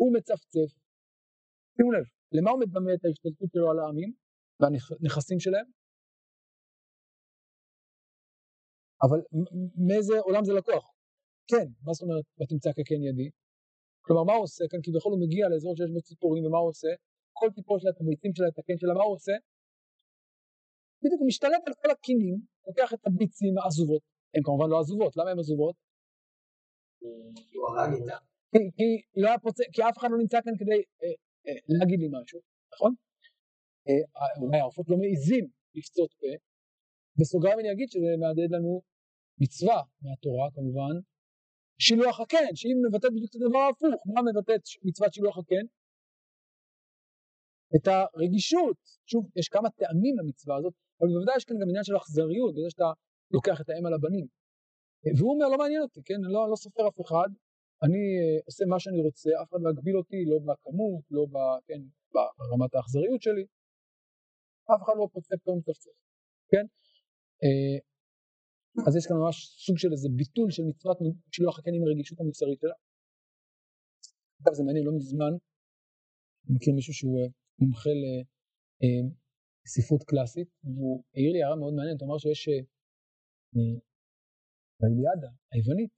[0.00, 0.70] ומצפצף.
[1.76, 4.12] שימו לב, למה הוא מדמה את ההשתלטות שלו על העמים
[4.60, 5.66] והנכסים שלהם?
[9.02, 9.18] אבל
[9.86, 10.95] מאיזה עולם זה לקוח?
[11.50, 13.28] כן, מה זאת אומרת ותמצא כקן ידי?
[14.04, 14.80] כלומר מה הוא עושה כאן?
[14.84, 16.92] כביכול הוא מגיע לאזור שיש בו ציפורים ומה הוא עושה?
[17.38, 19.36] כל ציפור שלה, את הביצים שלה, את הקן שלה, מה הוא עושה?
[21.02, 24.02] בדיוק הוא משתלט על כל הקינים, לוקח את הביצים העזובות,
[24.34, 25.76] הן כמובן לא עזובות, למה הן עזובות?
[28.52, 28.88] כי, כי,
[29.22, 31.14] לא פוצע, כי אף אחד לא נמצא כאן כדי אה,
[31.46, 32.40] אה, להגיד לי משהו,
[32.72, 32.92] נכון?
[33.88, 34.04] אה,
[34.42, 35.44] אולי העופות לא מעיזים
[35.76, 36.32] לפצות פה,
[37.18, 38.82] בסוגריים אני אגיד שזה מהדהד לנו
[39.42, 40.94] מצווה מהתורה כמובן,
[41.78, 45.64] שילוח הקן, שהיא מבטאת בדיוק את הדבר ההפוך, מה מבטאת מצוות שילוח הקן?
[47.76, 48.78] את הרגישות,
[49.10, 52.70] שוב, יש כמה טעמים למצווה הזאת, אבל בוודאי יש כאן גם עניין של אכזריות, בזה
[52.70, 52.90] שאתה
[53.34, 54.26] לוקח את האם על הבנים.
[55.16, 57.28] והוא אומר, לא מעניין אותי, כן, אני לא, לא סופר אף אחד,
[57.84, 61.36] אני uh, עושה מה שאני רוצה, אף אחד לא יגביל אותי, לא בכמות, לא ב,
[61.66, 61.80] כן,
[62.14, 63.44] ברמת האכזריות שלי,
[64.72, 65.96] אף אחד לא פוצע פה מצפצף,
[66.50, 66.66] כן?
[68.86, 69.36] אז יש כאן ממש
[69.66, 70.96] סוג של איזה ביטול של מצוות
[71.34, 72.76] שילוח הקן עם הרגישות המוסרית שלה.
[74.40, 75.32] אגב זה מעניין, לא מזמן,
[76.44, 77.28] אני מכיר מישהו שהוא אה,
[77.60, 77.90] מומחה
[79.74, 83.76] ספרות קלאסית, והוא העיר לי הערה מאוד מעניינת, הוא אמר שיש אה,
[84.80, 85.92] באיליאדה היוונית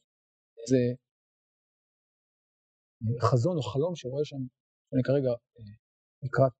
[0.60, 0.80] איזה
[3.02, 4.42] אה, חזון או חלום שרואה שם,
[4.92, 5.74] אני כרגע אה,
[6.24, 6.52] לקראת,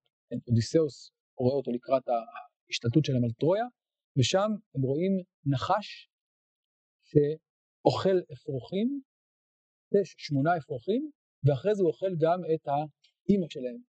[0.48, 0.96] אודיסאוס
[1.42, 3.66] רואה אותו לקראת ההשתלטות שלהם על טרויה,
[4.18, 5.12] ושם הם רואים
[5.46, 6.10] נחש
[7.08, 9.00] שאוכל אפרוחים,
[10.00, 11.10] יש שמונה אפרוחים,
[11.44, 13.80] ואחרי זה הוא אוכל גם את האימא שלהם.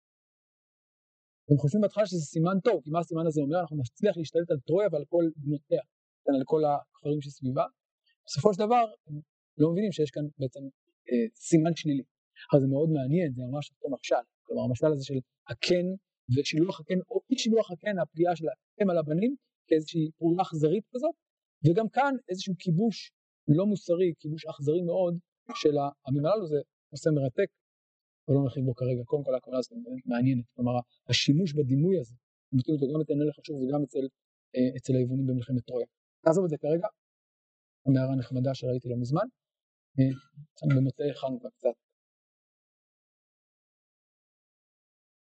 [1.50, 3.60] הם חושבים בהתחלה שזה סימן טוב, כי מה הסימן הזה אומר?
[3.60, 5.82] אנחנו נצליח להשתלט על טרויה ועל כל בנותיה,
[6.24, 7.66] כן, על כל הכפרים שסביבה.
[8.26, 9.20] בסופו של דבר, הם
[9.58, 10.60] לא מבינים שיש כאן בעצם
[11.10, 12.04] אה, סימן שלילי.
[12.52, 14.24] אבל זה מאוד מעניין, זה ממש אותו משל.
[14.42, 15.18] כלומר, המשל הזה של
[15.50, 15.86] הקן
[16.34, 19.36] ושילוח הקן, או אי שילוח הקן, הפגיעה של האם על הבנים,
[19.68, 21.14] כאיזושהי פעולה אכזרית כזאת,
[21.64, 23.12] וגם כאן איזשהו כיבוש
[23.48, 25.14] לא מוסרי, כיבוש אכזרי מאוד
[25.54, 26.60] של העמים הללו, זה
[26.92, 27.50] נושא מרתק,
[28.28, 29.72] ולא נרחיב בו כרגע, קודם כל הכוונה הזאת
[30.06, 30.72] מעניינת, כלומר
[31.08, 32.14] השימוש בדימוי הזה,
[32.52, 34.04] נותנים אותו גם אצל נלך חשוב וגם אצל,
[34.56, 35.86] אה, אצל היוונים במלחמת טרויה.
[36.26, 36.88] נעזוב את זה כרגע,
[37.86, 39.26] המערה נחמדה שראיתי לא מזמן,
[39.98, 41.74] אה, במוצאי חנוכה קצת.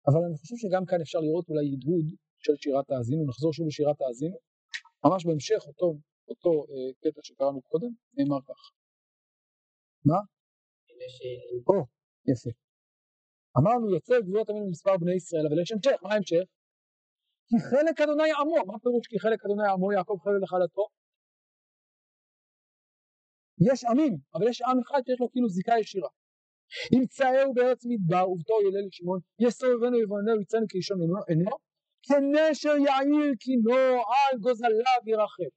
[0.08, 2.06] אבל אני חושב שגם כאן אפשר לראות אולי הדהוד
[2.46, 4.38] של שירת האזינו, נחזור שוב לשירת האזינו,
[5.06, 5.88] ממש בהמשך אותו,
[6.30, 8.60] אותו אה, קטע שקראנו קודם, נאמר כך.
[10.06, 10.20] מה?
[11.70, 11.80] או,
[12.32, 12.52] יפה.
[13.58, 16.46] אמרנו יוצא גבולות עמים במספר בני ישראל, אבל יש המשך, מה ההמשך?
[17.48, 20.86] כי חלק אדוני עמו, מה פירוש כי חלק אדוני עמו יעקב חבל נחלתו?
[23.70, 26.10] יש עמים, אבל יש עם אחד שיש לו כאילו זיקה ישירה.
[26.96, 31.52] ימצאהו בארץ מדבר ובתור ילל לשמעון, יסובבנו יבוננו יצאנו כאישון עינו,
[32.08, 33.82] כנשר יעיר קינו
[34.14, 35.52] על גוזליו ירחב.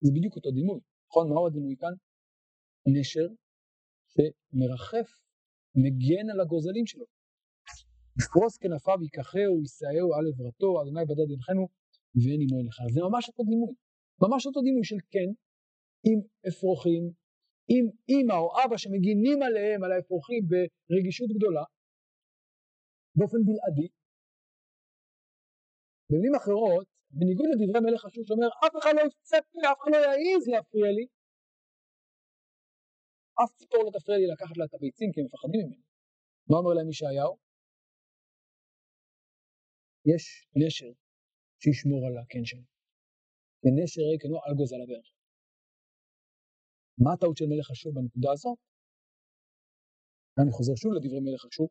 [0.00, 1.28] זה בדיוק אותו דימוי, נכון?
[1.28, 1.94] מהו הדימוי כאן?
[2.94, 3.26] נשר
[4.12, 5.08] שמרחף,
[5.82, 7.06] מגן על הגוזלים שלו.
[8.20, 11.64] יפרוס כנפיו ייקחהו, יישאהו על עברתו, אדוני בדד ינכנו,
[12.20, 12.78] ואין עמו אליך.
[12.94, 13.74] זה ממש אותו דימוי,
[14.24, 15.30] ממש אותו דימוי של כן,
[16.08, 17.04] עם אפרוחים,
[17.74, 20.42] עם אימא או אבא שמגינים עליהם, על האפרוחים,
[20.88, 21.64] ברגישות גדולה,
[23.16, 23.88] באופן בלעדי.
[26.10, 29.96] במילים אחרות, בניגוד לדברי מלך אשור שאומר, אף אחד לא יפצה פה, אף אחד לא
[29.96, 31.06] יעז להפריע לי,
[33.40, 35.82] אף ציפור לא תפריע לי לקחת לה את הביצים כי הם מפחדים ממני.
[36.50, 37.34] מה אומר להם ישעיהו?
[40.12, 40.24] יש
[40.60, 40.92] נשר
[41.62, 42.66] שישמור על הקן שלו.
[43.62, 45.15] ונשר ריק אינו על גוזל הברך.
[46.98, 48.58] מה הטעות של מלך אשור בנקודה הזאת?
[50.42, 51.68] אני חוזר שוב לדברי מלך אשור.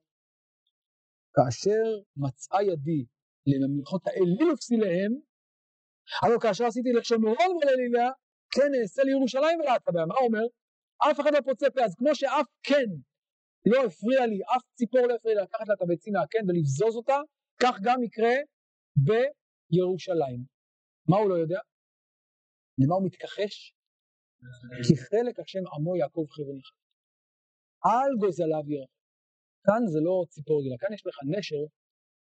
[1.35, 1.83] כאשר
[2.17, 3.05] מצאה ידי
[3.47, 5.11] לממלכות האליל ופסיליהם,
[6.23, 8.09] אבל כאשר עשיתי לשומרון ולליליה,
[8.55, 10.05] כן אעשה לירושלים ולהצבע.
[10.05, 10.45] מה אומר?
[11.11, 12.87] אף אחד לא פוצה פה, אז כמו שאף כן
[13.65, 17.19] לא הפריע לי, אף ציפור לא הפריע לי לקחת לה את הביצים מהקן ולבזוז אותה,
[17.61, 18.35] כך גם יקרה
[19.05, 20.39] בירושלים.
[21.09, 21.59] מה הוא לא יודע?
[22.77, 23.73] למה הוא מתכחש?
[24.87, 26.71] כי חלק השם עמו יעקב חבל לך.
[27.83, 28.89] על גוזליו ירח.
[29.65, 31.63] כאן זה לא ציפור רגילה, כאן יש לך נשר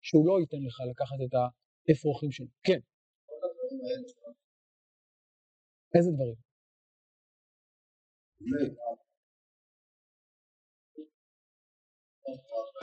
[0.01, 1.33] שהוא לא ייתן לך לקחת את
[1.89, 2.47] האפרוחים שלו.
[2.63, 2.79] כן.
[5.95, 6.35] איזה דברים?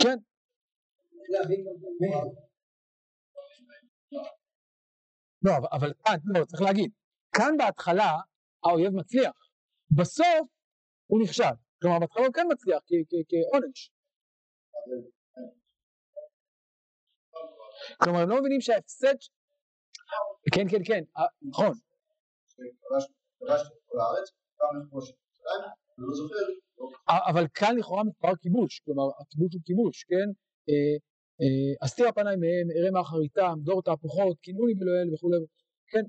[0.02, 0.18] כן.
[5.42, 6.90] לא, אבל כאן, לא, צריך להגיד,
[7.36, 8.12] כאן בהתחלה
[8.64, 9.32] האויב מצליח,
[9.90, 10.48] בסוף
[11.06, 12.80] הוא נכשל, כלומר בהתחלה הוא כן מצליח
[13.28, 13.90] כעונש.
[18.02, 19.14] כלומר הם לא מבינים שההפסד,
[20.54, 21.72] כן כן כן, אה, נכון.
[27.30, 30.28] אבל כאן לכאורה מתואר כיבוש, כלומר הכיבוש הוא כיבוש, כן?
[31.84, 35.36] אסתיר הפניים מהם, אראה מאחריתם, דור תהפוכות, כינוני בלואל וכולי,
[35.88, 36.04] כן?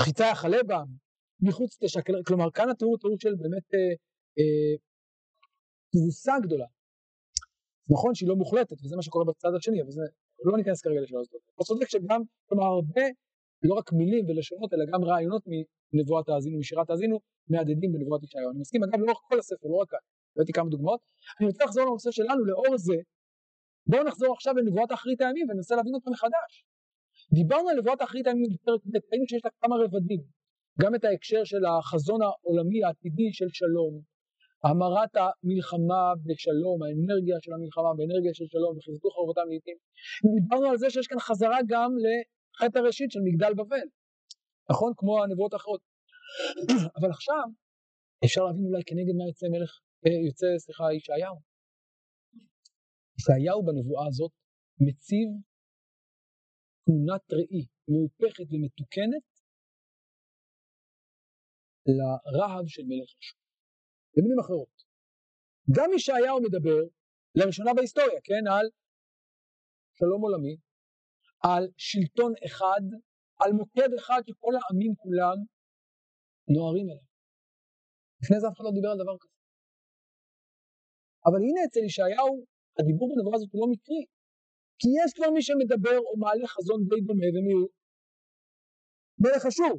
[0.00, 0.86] חיצה יחלה בם,
[1.40, 3.68] מחוץ תשקל, כלומר כאן התיאור הוא תיאור של באמת
[5.92, 6.66] תבוסה גדולה.
[7.90, 10.02] נכון שהיא לא מוחלטת, וזה מה שקורה בצד השני, אבל זה,
[10.44, 11.42] לא ניכנס כרגע לשאלה הזאת.
[11.54, 13.06] אתה צודק שגם, כלומר הרבה,
[13.62, 15.42] לא רק מילים ולשונות, אלא גם רעיונות
[15.92, 17.16] מנבואת האזינו, משירת האזינו,
[17.50, 18.50] מהדהדים בנבואת ישעיהו.
[18.50, 19.98] אני מסכים, אגב, לאורך כל הספר, לא רק כאן,
[20.36, 21.00] הבאתי כמה דוגמאות.
[21.40, 22.98] אני רוצה לחזור לנושא שלנו, לאור זה,
[23.86, 26.64] בואו נחזור עכשיו לנבואת אחרית הימים וננסה להבין אותה מחדש.
[27.32, 30.22] דיברנו על נבואת אחרית הימים בפרק ב', ראינו שיש לה כמה רבדים.
[30.80, 33.92] גם את ההקשר של החזון העולמי העתידי של שלום,
[34.64, 39.76] המרת המלחמה בשלום, האנרגיה של המלחמה באנרגיה של שלום וחיזקו חרבותם לעיתים.
[40.40, 43.86] דיברנו על זה שיש כאן חזרה גם לחטא הראשית של מגדל בבל,
[44.70, 44.92] נכון?
[44.96, 45.80] כמו הנבואות האחרות.
[46.98, 47.44] אבל עכשיו
[48.24, 49.72] אפשר להבין אולי כנגד מה יוצא מלך,
[50.06, 51.36] אה, יוצא סליחה ישעיהו.
[53.18, 54.32] ישעיהו בנבואה הזאת
[54.86, 55.28] מציב
[56.88, 59.28] תמונת ראי מהופכת ומתוקנת
[61.86, 63.40] לרהב של מלך אשור.
[64.14, 64.74] במילים אחרות,
[65.76, 66.80] גם ישעיהו מדבר
[67.34, 68.66] לראשונה בהיסטוריה, כן, על
[69.98, 70.56] שלום עולמי,
[71.48, 72.84] על שלטון אחד,
[73.40, 75.38] על מוקד אחד שכל העמים כולם
[76.54, 77.06] נוהרים אליו.
[78.22, 79.36] לפני זה אף אחד לא דיבר על דבר כזה.
[81.26, 82.34] אבל הנה אצל ישעיהו,
[82.78, 84.02] הדיבור בנבואה הזאת הוא לא מקרי,
[84.80, 87.70] כי יש כבר מי שמדבר או מעלה חזון די דומה ומי הוא?
[89.22, 89.74] מלך אשור.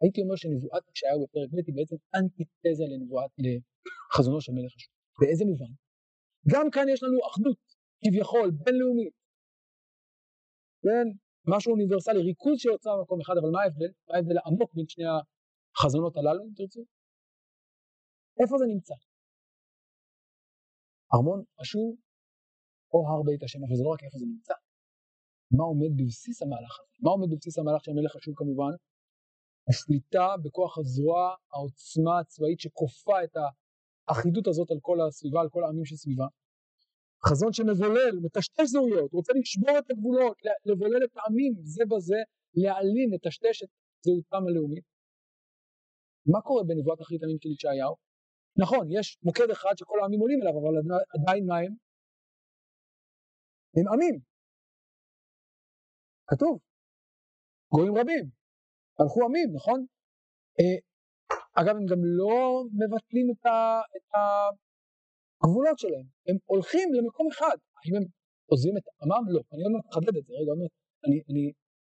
[0.00, 3.30] הייתי אומר שנבואת ישעיהו בפרק ב' היא בעצם אנטיתזה לנבואת,
[4.10, 4.92] לחזונו של מלך אשור.
[5.20, 5.72] באיזה מובן?
[6.52, 7.60] גם כאן יש לנו אחדות,
[8.02, 9.14] כביכול, בינלאומית.
[10.84, 11.06] כן,
[11.52, 13.92] משהו אוניברסלי, ריכוז שיוצא במקום אחד, אבל מה ההבדל?
[14.08, 15.04] מה ההבדל העמוק בין שני
[15.76, 16.82] החזונות הללו, אם תרצו?
[18.40, 18.94] איפה זה נמצא?
[21.14, 21.96] ארמון אשור
[22.94, 24.54] או הר בית השם, אבל לא רק איפה זה נמצא.
[25.56, 26.96] מה עומד בבסיס המהלך הזה?
[27.02, 28.72] מה עומד בבסיס המהלך של המלך אשור כמובן?
[29.68, 33.34] השליטה בכוח הזרוע, העוצמה הצבאית שכופה את
[34.08, 36.26] האחידות הזאת על כל הסביבה, על כל העמים שסביבה.
[37.26, 42.20] חזון שמבולל, מטשטש זהויות, רוצה לשבור את הגבולות, לבולל את העמים זה בזה,
[42.54, 43.68] להעלים, לטשטש את
[44.04, 44.84] זהותם הלאומית.
[46.26, 47.94] מה קורה בנבואת אחרית הימים של ישעיהו?
[48.56, 50.74] נכון, יש מוקד אחד שכל העמים עולים אליו, אבל
[51.20, 51.83] עדיין מה הם?
[53.76, 54.16] הם עמים.
[56.30, 56.58] כתוב,
[57.74, 58.24] גויים רבים,
[58.98, 59.86] הלכו עמים, נכון?
[60.60, 60.78] אה,
[61.60, 64.08] אגב, הם גם לא מבטלים את, ה, את
[65.42, 67.56] הגבולות שלהם, הם הולכים למקום אחד.
[67.78, 68.04] האם הם
[68.50, 69.24] עוזבים את עמם?
[69.34, 69.40] לא.
[69.52, 70.52] אני עוד מעט אחדד את זה, רגע,
[71.06, 71.44] אני, אני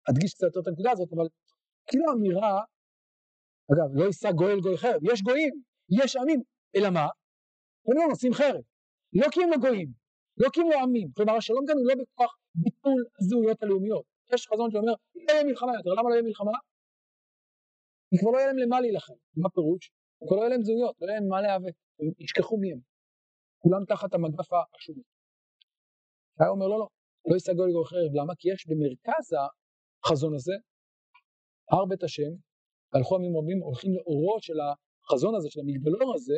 [0.09, 1.27] אדגיש קצת יותר את הנקודה הזאת, אבל
[1.87, 2.55] כאילו אמירה,
[3.71, 5.53] אגב, לא יישא גוי אל גוי חרב, יש גויים,
[5.99, 6.41] יש עמים,
[6.75, 7.07] אלא מה?
[7.85, 8.63] הם לא נושאים חרב.
[9.13, 9.89] לא כי הם לא גויים,
[10.37, 11.07] לא כי הם לא עמים.
[11.15, 14.05] כלומר, השלום כאן הוא לא בכוח ביטול הזהויות הלאומיות.
[14.33, 16.51] יש חזון שאומר, לא יהיה מלחמה יותר, למה לא יהיה מלחמה?
[18.09, 19.13] כי כבר לא יהיה להם למה להילחם.
[19.37, 19.91] מה פירוש?
[20.27, 22.79] כבר לא יהיה להם זהויות, לא יהיה להם מה להיאבק, הם ישכחו מי הם.
[23.61, 25.03] כולם תחת המדף השולי.
[26.39, 26.87] היה אומר לא, לא,
[27.27, 28.11] לא יישא גוי לגוי חרב.
[28.19, 28.33] למה?
[28.39, 29.25] כי יש במרכז
[30.03, 30.55] החזון הזה,
[31.71, 32.31] הר בית השם,
[32.93, 36.37] והלכו עמים רבים הולכים לאורו של החזון הזה, של המגדלור הזה,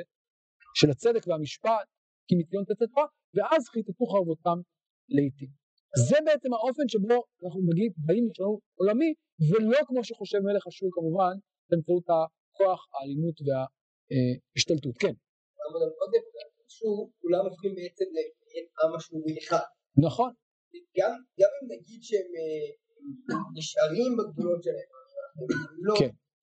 [0.79, 1.88] של הצדק והמשפט,
[2.27, 4.57] כי מציון תצא תורה, ואז חיטטו חרבותם
[5.09, 5.49] לעיתים.
[6.09, 9.13] זה בעצם האופן שבו אנחנו מגיעים, באים לשלום עולמי,
[9.49, 11.35] ולא כמו שחושב מלך אשור כמובן,
[11.69, 14.95] באמצעות הכוח, האלימות וההשתלטות.
[15.03, 15.15] כן.
[15.67, 16.23] אבל קודם
[16.67, 19.67] אשור, כולם הופכים בעצם לעם אשורי אחד.
[20.07, 20.31] נכון.
[20.97, 22.67] גם, גם אם נגיד שהם אה,
[23.57, 24.89] נשארים בגבולות שלהם,
[25.87, 26.11] לא, כן.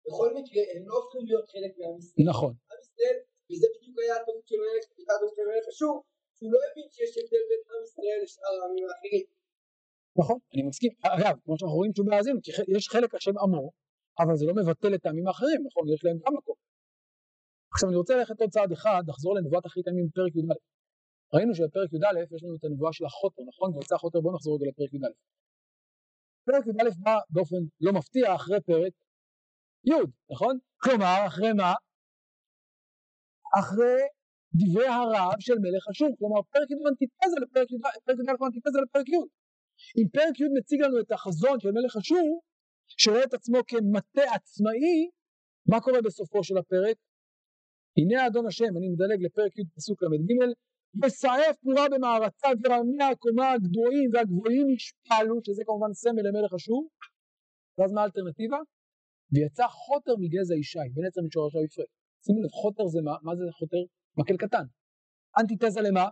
[0.06, 2.28] בכל מקרה הם לא הופכים להיות חלק מעם ישראל.
[2.32, 2.54] נכון.
[2.72, 3.18] עם ישראל,
[3.50, 4.58] וזה בדיוק היה הטעות של
[5.50, 5.96] מלך אשור,
[6.42, 6.60] לא.
[10.20, 10.92] נכון, אני מסכים.
[11.02, 12.40] אגב, כמו שאנחנו רואים שהוא בהאזינו,
[12.78, 13.72] יש חלק השם עמו,
[14.20, 15.84] אבל זה לא מבטל את העמים האחרים, נכון?
[15.94, 16.56] יש להם גם מקום.
[17.74, 20.54] עכשיו אני רוצה ללכת עוד צעד אחד, לחזור לנבואת אחרית הימים בפרק י"א.
[21.34, 23.76] ראינו שבפרק י"א יש לנו את הנבואה של החוטר, נכון?
[23.76, 25.12] ויצא החוטר, בואו נחזור רגע לפרק י"א.
[26.48, 28.94] פרק י"א בא באופן לא מפתיע אחרי פרק
[29.90, 30.58] י', נכון?
[30.84, 31.74] כלומר, אחרי מה?
[33.60, 34.00] אחרי
[34.56, 39.10] דברי הרעב של מלך אשור, כלומר פרק י' אנטיתזה לפרק י', פרק י' אנטיתזה לפרק
[39.10, 39.18] י'.
[39.98, 42.42] אם פרק י' מציג לנו את החזון של מלך אשור,
[42.88, 45.10] שרואה את עצמו כמטה עצמאי,
[45.70, 46.96] מה קורה בסופו של הפרק?
[47.98, 50.32] הנה אדון השם, אני מדלג לפרק י' פסוק ל"ג,
[51.04, 56.90] ושעף פורה במערצה ורמי הקומה הגבוהים והגבוהים ישפלו, שזה כמובן סמל למלך אשור,
[57.78, 58.58] ואז מה האלטרנטיבה?
[59.32, 61.86] ויצא חוטר מגזע ישי, ונצר משורשו יפרד.
[62.26, 63.16] שימו לב, חוטר זה מה?
[63.24, 63.84] מה זה חוטר?
[64.18, 64.66] מקל קטן.
[65.40, 66.06] אנטיתזה למה?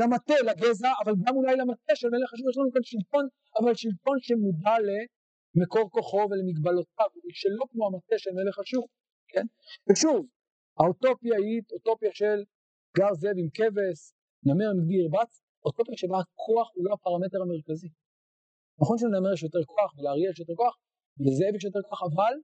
[0.00, 3.24] למטה, לגזע, אבל גם אולי למטה של מלך אשור, יש לנו כאן שלטון,
[3.58, 7.10] אבל שלטון שמודע למקור כוחו ולמגבלותיו,
[7.40, 8.86] שלא כמו המטה של מלך אשור,
[9.32, 9.46] כן?
[9.90, 10.26] ושוב,
[10.78, 12.38] האוטופיה היא אוטופיה של
[12.96, 13.98] גר זאב עם כבש,
[14.48, 15.32] נמר מגדי ירבץ,
[15.64, 17.90] אוטופיה שבה הכוח הוא לא הפרמטר המרכזי.
[18.80, 20.74] נכון שלנמר יש יותר כוח ולאריה יש יותר כוח,
[21.18, 22.34] ולזאב יש יותר כוח, אבל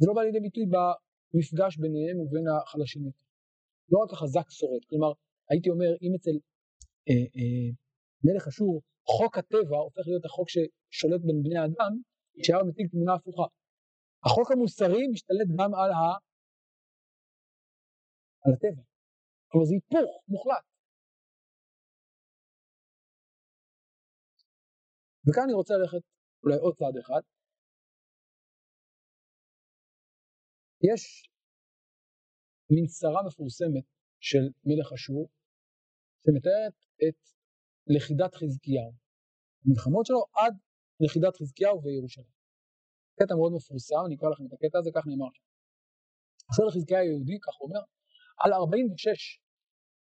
[0.00, 0.66] זה לא בא לידי ביטוי
[1.32, 3.24] במפגש ביניהם ובין החלשים יותר.
[3.92, 5.12] לא רק החזק שורד, כלומר
[5.50, 6.36] הייתי אומר אם אצל
[7.08, 7.68] אה, אה,
[8.24, 8.82] מלך אשור
[9.16, 11.92] חוק הטבע הופך להיות החוק ששולט בין בני האדם,
[12.38, 13.46] ישעיהו מציג תמונה הפוכה.
[14.24, 16.02] החוק המוסרי משתלט גם על, ה...
[18.44, 18.82] על הטבע.
[19.48, 20.64] כלומר זה היפוך מוחלט.
[25.26, 26.02] וכאן אני רוצה ללכת
[26.42, 27.22] אולי עוד צעד אחד.
[30.82, 31.30] יש
[32.70, 33.86] מין שרה מפורסמת
[34.20, 35.28] של מלך אשור,
[36.24, 37.20] שמתארת את
[37.94, 38.92] לכידת חזקיהו.
[39.66, 40.54] המלחמות שלו עד
[41.00, 42.38] לכידת חזקיהו וירושלים.
[43.18, 45.46] קטע מאוד מפורסם, אני אקרא לכם את הקטע הזה, כך נאמר שם.
[46.56, 47.82] סדר חזקיהו היהודי, כך הוא אומר,
[48.42, 49.40] על 46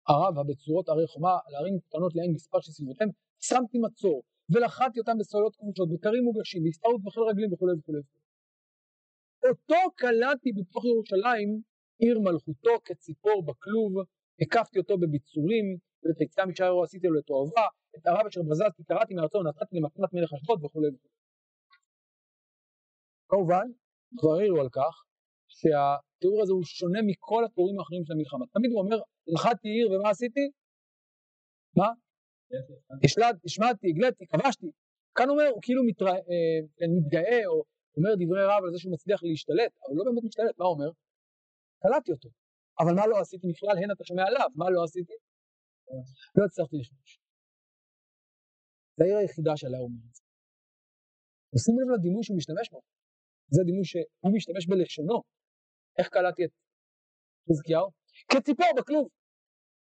[0.09, 3.09] ערב הבצורות הרי חומה, על ערים קטנות לעין מספר של סביבותיהם,
[3.49, 4.17] שמתי מצור,
[4.51, 8.01] ולחדתי אותם בסוללות כבושות, בקרים מוגשים, בהסתערות בחיל רגלים וכולי וכולי.
[9.49, 11.49] אותו קלטתי בתוך ירושלים,
[11.99, 13.93] עיר מלכותו כציפור בכלוב,
[14.41, 15.65] הקפתי אותו בביצורים,
[16.03, 20.33] ואת היציאה משערו עשיתי לו לתועבה, את הרב אשר בזזתי קראתי מארצו ונתתי למתנת מלך
[20.33, 20.87] אשדוד וכולי.
[23.29, 23.67] כמובן,
[24.17, 24.95] כבר העירו על כך,
[25.47, 28.45] שהתיאור הזה הוא שונה מכל התיאורים האחרים של המלחמה.
[28.53, 28.99] תמיד הוא אומר,
[29.33, 30.45] נחתתי עיר ומה עשיתי?
[31.77, 31.89] מה?
[33.45, 34.67] השמדתי, הגליתי, כבשתי.
[35.15, 35.81] כאן הוא אומר, הוא כאילו.
[36.07, 37.63] אה, מתגאה או
[37.97, 40.89] אומר דברי רב על זה שהוא מצליח להשתלט, אבל לא באמת משתלט, מה אומר?
[41.83, 42.29] קלטתי אותו.
[42.79, 43.75] אבל מה לא עשיתי בכלל?
[43.83, 45.13] הן אתה שומע עליו, מה לא עשיתי?
[46.37, 47.11] לא הצלחתי לכבוש.
[48.97, 50.23] זה העיר היחידה שעליה הוא אומר את זה.
[51.53, 52.79] ושים לב לדימוי שהוא משתמש בו.
[53.55, 55.17] זה דימוי שהוא משתמש בלשונו.
[55.97, 56.51] איך קלטתי את
[57.49, 57.87] חזקיהו?
[58.31, 59.07] כציפור בכלוב,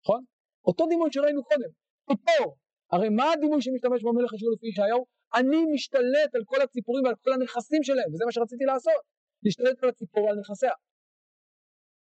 [0.02, 0.24] נכון?
[0.66, 1.70] אותו דימוי שראינו קודם,
[2.08, 2.56] ציפור.
[2.92, 5.02] הרי מה הדימוי שמשתמש בו מלך אשור לפי ישעיהו?
[5.38, 9.02] אני משתלט על כל הציפורים ועל כל הנכסים שלהם, וזה מה שרציתי לעשות,
[9.44, 10.74] להשתלט על הציפור ועל נכסיה.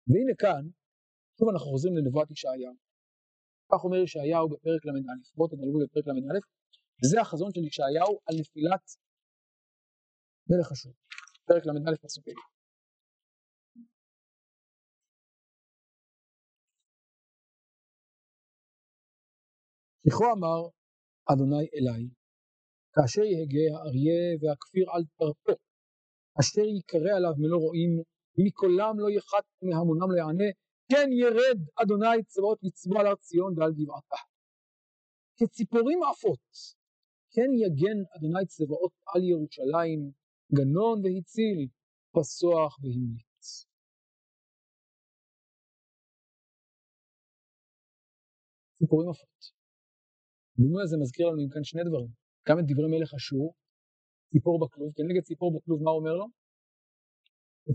[0.10, 0.64] והנה כאן,
[1.38, 2.76] שוב אנחנו חוזרים לנבואת ישעיהו.
[3.72, 6.40] כך אומר ישעיהו בפרק ל"א, בואו תדלגו בפרק ל"א,
[7.00, 8.86] וזה החזון של ישעיהו על נפילת
[10.50, 10.94] מלך אשור.
[11.48, 12.26] פרק ל"א פסוק
[20.06, 20.10] ה'.
[20.10, 20.70] זכרו אמר
[21.34, 22.10] אדוני אלי,
[22.94, 25.62] כאשר יהגה האריה והכפיר על תרפו,
[26.40, 27.92] אשר יקרא עליו מלא רועים,
[28.46, 30.50] מקולם לא יחת מהמונם לא יענה,
[30.92, 34.22] כן ירד אדוני צבאות לצבוע על הר ציון ועל גבעתה.
[35.38, 36.50] כציפורים עפות,
[37.34, 40.12] כן יגן אדוני צבאות על ירושלים,
[40.56, 41.60] גנון והציל,
[42.16, 43.66] פסוח והמליץ.
[48.80, 49.59] ציפורים עפות.
[50.60, 52.12] הדימוי הזה מזכיר לנו כאן שני דברים,
[52.48, 53.54] גם את דברי מלך אשור,
[54.32, 56.26] ציפור בכלוב, כנגד ציפור בכלוב מה אומר לו?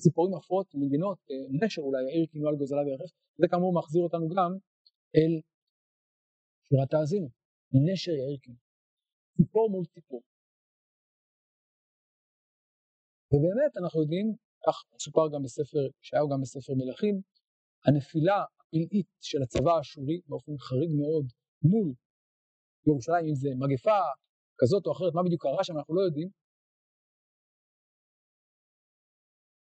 [0.05, 4.29] ציפורים עפות, מנגינות, אה, נשר אולי, העיר כינו על גוזלה ויחף, זה כאמור מחזיר אותנו
[4.35, 4.51] גם
[5.17, 5.33] אל
[6.67, 7.29] שירת האזינו,
[7.87, 8.59] נשר יאיר כינו.
[9.37, 10.23] ציפור מול ציפור.
[13.33, 14.27] ובאמת אנחנו יודעים,
[14.67, 17.15] כך מסופר גם בספר, שהיה גם בספר מלכים,
[17.85, 21.27] הנפילה הפלאית של הצבא האשורי באופן חריג מאוד
[21.71, 21.89] מול
[22.87, 24.01] ירושלים, אם זה מגפה
[24.61, 26.29] כזאת או אחרת, מה בדיוק קרה שם, אנחנו לא יודעים.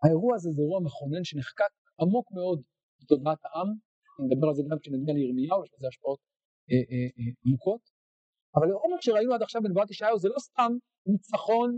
[0.03, 2.59] האירוע הזה זה אירוע מכונן שנחקק עמוק מאוד
[3.01, 3.69] בתודעת העם,
[4.19, 6.21] אני מדבר על זה גם כשנגיע לירמיהו, יש לזה השפעות
[6.71, 7.83] אה, אה, אה, עמוקות,
[8.57, 10.73] אבל העומק שראינו עד עכשיו בנבואת ישעיהו זה לא סתם
[11.13, 11.69] ניצחון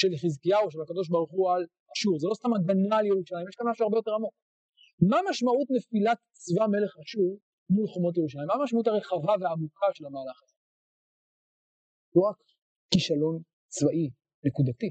[0.00, 3.56] של חזקיהו, של הקדוש ברוך הוא על אשור, זה לא סתם הגנה על ירושלים, יש
[3.58, 4.34] כאן משהו הרבה יותר עמוק.
[5.10, 7.30] מה משמעות נפילת צבא מלך אשור
[7.74, 8.46] מול חומות ירושלים?
[8.46, 10.49] מה המשמעות הרחבה והעמוקה של המהלך הזה?
[12.14, 12.36] לא רק
[12.90, 13.42] כישלון
[13.74, 14.06] צבאי
[14.46, 14.90] נקודתי.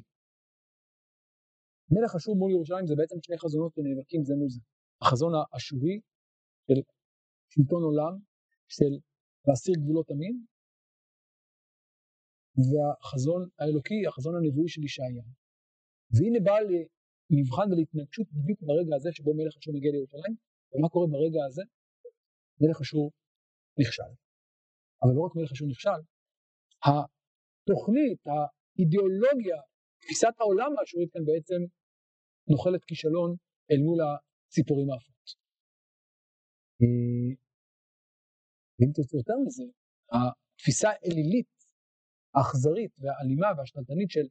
[1.93, 4.61] מלך אשור מול ירושלים זה בעצם שני חזונות שנאבקים זה מול זה.
[5.01, 5.95] החזון האשורי
[6.67, 6.79] של
[7.53, 8.13] שלטון עולם,
[8.75, 8.91] של
[9.47, 10.35] להסיר גבולות עמים,
[12.69, 15.25] והחזון האלוקי, החזון הנבואי של ישעיה.
[16.15, 20.35] והנה בא למבחן ולהתנגשות בדיוק ברגע הזה שבו מלך אשור מגיע לירושלים,
[20.71, 21.63] ומה קורה ברגע הזה?
[22.61, 23.11] מלך אשור
[23.79, 24.11] נכשל.
[25.01, 25.99] אבל לא רק מלך אשור נכשל,
[26.85, 29.57] התוכנית, האידיאולוגיה,
[30.01, 31.61] תפיסת העולם האשורית כאן בעצם
[32.51, 33.35] נוחלת כישלון
[33.71, 35.25] אל מול הציפורים האפות.
[36.81, 37.35] אה,
[38.79, 39.63] ואם תרצו יותר מזה,
[40.11, 41.53] התפיסה האלילית,
[42.35, 44.25] האכזרית והאלימה והשתלטנית של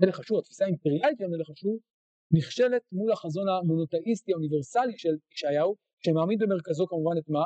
[0.00, 1.78] מלך אשור, התפיסה האימפריאלית של מלך אשור,
[2.36, 7.44] נכשלת מול החזון המונותאיסטי האוניברסלי של ישעיהו, שמעמיד במרכזו כמובן את מה?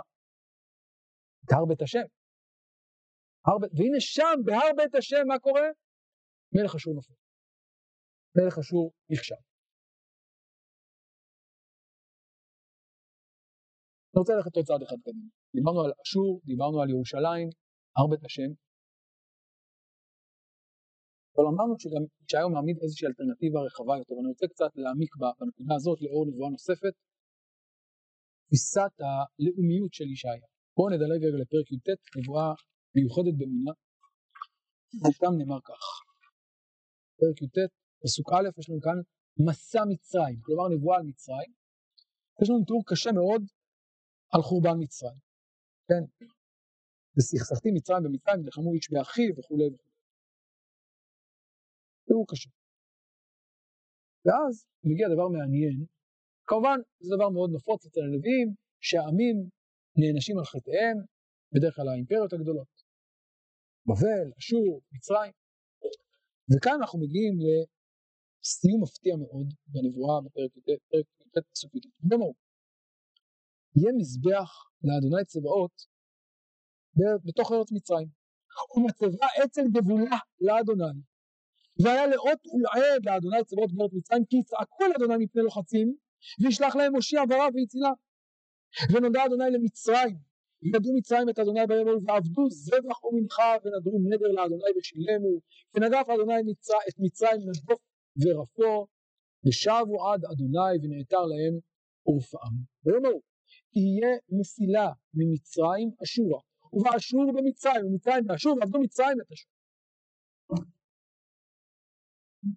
[1.44, 2.06] את הר בית השם.
[3.46, 3.56] הר.
[3.76, 5.66] והנה שם, בהר בית השם, מה קורה?
[6.54, 7.14] מלך אשור נופל.
[8.36, 9.42] מלך אשור נכשל.
[14.12, 15.28] אני רוצה ללכת עוד צעד אחד קדימה.
[15.56, 17.48] דיברנו על אשור, דיברנו על ירושלים,
[17.96, 18.50] הר בית השם.
[21.34, 25.98] אבל אמרנו שגם ישעיהו מעמיד איזושהי אלטרנטיבה רחבה יותר, ואני רוצה קצת להעמיק בנקודה הזאת
[26.04, 26.94] לאור נבואה נוספת,
[28.44, 30.46] תפיסת הלאומיות של ישעיה.
[30.76, 31.88] בואו נדלג רגע לפרק י"ט,
[32.18, 32.50] נבואה
[32.94, 33.72] מיוחדת במינה,
[35.02, 35.84] ושם נאמר כך.
[37.18, 37.56] פרק י"ט,
[38.02, 38.98] פסוק א', יש לנו כאן
[39.46, 41.52] מסע מצרים, כלומר נבואה על מצרים.
[42.42, 43.42] יש לנו תיאור קשה מאוד
[44.32, 45.20] על חורבן מצרים,
[45.88, 46.04] כן?
[47.16, 49.92] וסכסכתי מצרים במצרים, נלחמו איש באחיו וכולי וכולי.
[52.06, 52.50] תראו קשה.
[54.24, 55.78] ואז מגיע דבר מעניין,
[56.48, 58.48] כמובן זה דבר מאוד נפוץ אצל הנביאים,
[58.86, 59.36] שהעמים
[60.00, 60.98] נענשים על חטאיהם,
[61.52, 62.68] בדרך כלל האימפריות הגדולות,
[63.86, 65.32] בבל, אשור, מצרים,
[66.50, 71.86] וכאן אנחנו מגיעים לסיום מפתיע מאוד בנבואה בפרק י"ט פסוק י"ט.
[72.00, 72.24] במה
[73.76, 74.50] יהיה מזבח
[74.84, 75.74] לאדוני צבאות
[77.24, 78.08] בתוך ארץ מצרים,
[78.76, 81.00] ומצבה אצל גבולה לאדוני,
[81.82, 85.96] והיה לאות ולעד לאדוני צבאות בארץ מצרים, כי יצעקו אל אדוני מפני לוחצים,
[86.40, 87.92] וישלח להם מושיע ורב ויצילה.
[88.92, 90.18] ונודע אדוני למצרים,
[90.62, 95.34] וידעו מצרים את אדוני ביום ועבדו זבח ומנחה, ונדרו נדר לאדוני ושילמו,
[95.74, 96.34] ונגף אדוני
[96.88, 97.80] את מצרים נדוף
[98.22, 98.86] ורפו,
[99.46, 101.54] ושבו עד אדוני ונעתר להם.
[102.84, 103.22] ביום ההוא
[103.72, 106.40] תהיה מסילה ממצרים אשורה,
[106.72, 109.50] ובאשור במצרים, ומצרים באשור, ועבדו מצרים את אשור.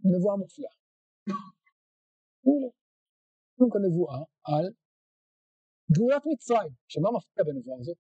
[0.04, 0.72] נבואה מופלאה.
[3.88, 4.66] נבואה על
[5.94, 6.72] גאולת מצרים.
[6.86, 7.98] עכשיו מה מפתיע בנבואה הזאת?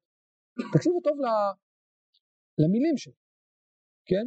[0.73, 1.17] תקשיבו טוב
[2.57, 3.13] למילים שלו,
[4.05, 4.25] כן?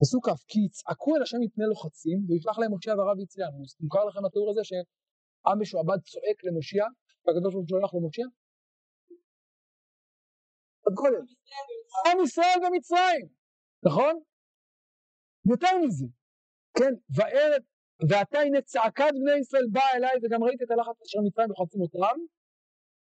[0.00, 3.48] פסוק כ' כי יצעקו אל השם מפני לוחצים וישלח להם מושיע ורב יצליח.
[3.80, 6.84] מוכר לכם התיאור הזה שעם משועבד צועק למושיע
[7.22, 8.26] והקדוש ברוך הוא שולח לו מושיע?
[10.84, 11.24] עוד קודם.
[12.06, 13.26] עם ישראל במצרים,
[13.86, 14.14] נכון?
[15.52, 16.06] יותר מזה,
[16.78, 17.62] כן, וערב,
[18.08, 22.16] ועתה הנה צעקת בני ישראל באה אליי וגם ראיתי את הלחץ אשר מצרים לוחצים אותם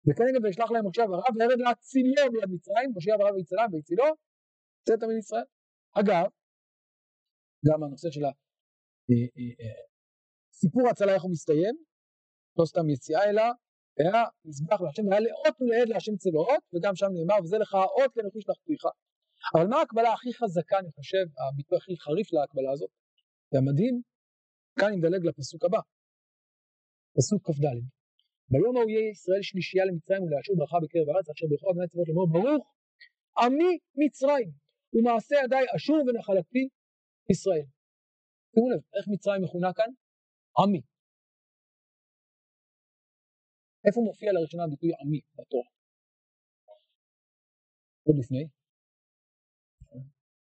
[0.06, 4.04] וכנגד וישלח להם משה ורב וירד להצילו מיד מצרים, משה ורב ויצלה ויצילו,
[4.86, 5.44] צאת מן ישראל.
[6.00, 6.26] אגב,
[7.66, 8.24] גם הנושא של
[10.52, 11.74] הסיפור ההצלה איך הוא מסתיים,
[12.58, 13.42] לא סתם יציאה אלא
[13.98, 18.44] היה מזבח להשם והיה לאות ולעד להשם צבאות וגם שם נאמר וזה לך האות לנחיש
[18.48, 18.82] לחתיך
[19.54, 22.90] אבל מה ההקבלה הכי חזקה, אני חושב, הביטוי הכי חריף להקבלה הזאת?
[23.52, 24.02] והמדהים,
[24.78, 25.80] כאן אני מדלג לפסוק הבא,
[27.16, 27.66] פסוק כ"ד.
[28.52, 32.28] ביום ההוא יהיה ישראל שלישייה למצרים ולאשור ברכה בקרב הארץ, אשר ברכו אדוני צבאות לאמור,
[32.36, 32.64] ברוך
[33.42, 34.50] עמי מצרים,
[34.92, 36.62] ומעשה ידיי אשור ונחלתי
[37.32, 37.66] ישראל.
[38.52, 39.90] תראו לב, איך מצרים מכונה כאן?
[40.58, 40.82] עמי.
[43.86, 45.68] איפה מופיע לראשונה הביטוי עמי בתורה?
[48.06, 48.59] עוד לפני?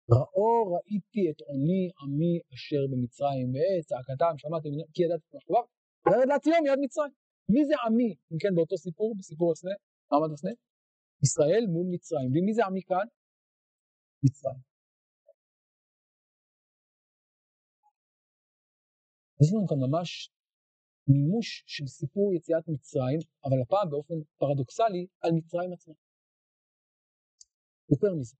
[0.09, 5.63] ראו ראיתי את עוני עמי אשר במצרים ואת צעקתם שמעתם כי ידעתי מה שכבר
[6.05, 7.13] וירד להצילו מיד מצרים.
[7.53, 9.75] מי זה עמי אם כן באותו סיפור בסיפור הסנה
[10.11, 10.51] מעמד הסנה?
[11.23, 13.07] ישראל מול מצרים ומי זה עמי כאן?
[14.25, 14.61] מצרים.
[19.41, 20.09] יש לנו כאן ממש
[21.07, 25.93] מימוש של סיפור יציאת מצרים אבל הפעם באופן פרדוקסלי על מצרים עצמה.
[27.89, 28.35] יותר מזה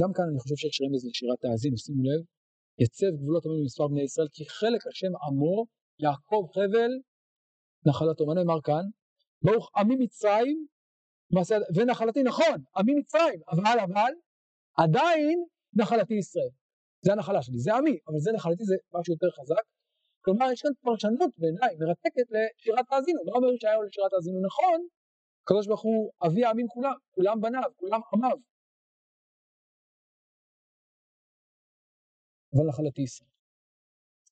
[0.00, 2.20] גם כאן אני חושב שיש רמז לשירת האזינו, שימו לב,
[2.82, 5.56] יצב גבולות עמים במספר בני ישראל, כי חלק השם עמו,
[6.04, 6.92] יעקב חבל,
[7.86, 8.26] נחלתו.
[8.26, 8.84] מה נאמר כאן?
[9.44, 10.66] ברוך עמי מצרים,
[11.76, 14.12] ונחלתי, נכון, עמי מצרים, אבל, אבל,
[14.82, 15.38] עדיין
[15.74, 16.52] נחלתי ישראל.
[17.04, 19.64] זה הנחלה שלי, זה עמי, אבל זה נחלתי, זה משהו יותר חזק.
[20.24, 24.78] כלומר, יש כאן פרשנות בעיניי מרתקת לשירת האזינו, לא אומר ישעיהו לשירת האזינו נכון,
[25.82, 28.36] הוא אבי העמים כולם, כולם בניו, כולם עמיו.
[32.54, 33.34] אבל נחלתי ישראל.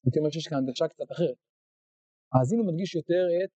[0.04, 1.38] הייתי אומר שיש כאן הנגשה קצת אחרת.
[2.32, 3.50] האזינו מדגיש יותר את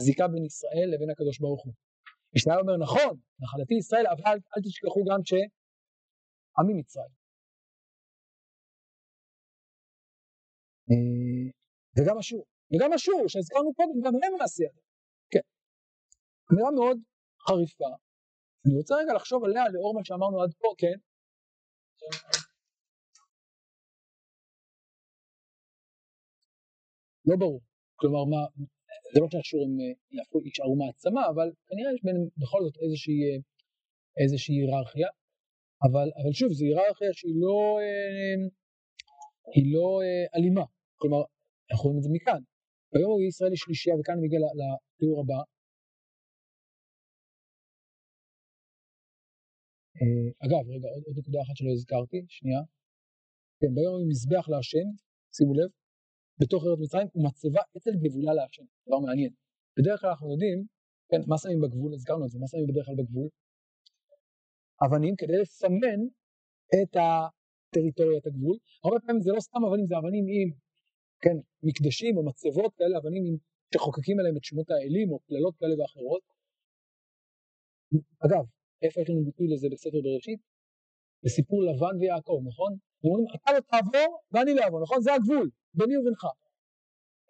[0.00, 1.74] הזיקה בין ישראל לבין הקדוש ברוך הוא.
[2.36, 7.14] ישניה אומר נכון, נחלתי ישראל, אבל אל תשכחו גם שעמי מצרים.
[10.90, 11.48] אה,
[11.96, 14.72] וגם אשור, וגם אשור שהזכרנו קודם, גם הם מעשייה.
[15.32, 15.44] כן.
[16.52, 16.98] אמירה מאוד
[17.46, 17.90] חריפה.
[18.64, 20.98] אני רוצה רגע לחשוב עליה לאור מה שאמרנו עד פה, כן?
[27.26, 27.60] לא ברור.
[27.96, 28.42] כלומר, מה,
[29.12, 33.38] זה לא שהאשורים אה, יישארו מעצמה, אבל כנראה יש ביניהם בכל זאת איזושהי, אה,
[34.22, 35.08] איזושהי היררכיה.
[35.86, 38.36] אבל, אבל שוב, זו היררכיה שהיא לא, אה,
[39.54, 39.88] היא לא
[40.36, 40.66] אלימה.
[41.00, 41.22] כלומר,
[41.70, 42.42] אנחנו רואים את זה מכאן.
[42.90, 45.40] הוא ישראל יש שלישייה, וכאן אני מגיע לתיאור הבא.
[50.44, 52.60] אגב, רגע, עוד, נקודה אחת שלא הזכרתי, שנייה.
[53.60, 54.86] כן, ביום הוא מזבח להשם,
[55.36, 55.70] שימו לב,
[56.40, 59.32] בתוך ארץ מצרים ומצבה אצל גבולה להשם, דבר מעניין.
[59.78, 60.58] בדרך כלל אנחנו יודעים,
[61.10, 63.28] כן, מה שמים בגבול, הזכרנו את זה, מה שמים בדרך כלל בגבול?
[64.84, 66.00] אבנים כדי לסמן
[66.76, 68.56] את הטריטוריית הגבול.
[68.84, 70.48] הרבה פעמים זה לא סתם אבנים, זה אבנים עם
[71.24, 73.24] כן, מקדשים או מצבות כאלה, אבנים
[73.74, 76.22] שחוקקים עליהם את שמות האלים או קללות כאלה ואחרות.
[78.24, 78.44] אגב,
[78.82, 80.40] איפה יש לנו ביטוי לזה בספר בראשית?
[81.24, 82.72] בסיפור לבן ויעקב, נכון?
[83.04, 85.00] אומרים, אתה לא תעבור ואני לא אעבור, נכון?
[85.00, 86.22] זה הגבול, ביני ובינך.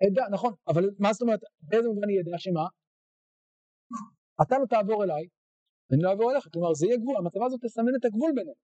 [0.06, 2.66] אדע, נכון, אבל מה זאת אומרת, באיזה מובן אני אדע שמה?
[4.42, 5.24] אתה לא תעבור אליי,
[5.90, 8.60] ואני לא אעבור אליך, כלומר זה יהיה גבול, המצבה הזאת תסמן את הגבול בינינו.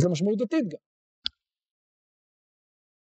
[0.00, 0.82] זו משמעות דתית גם.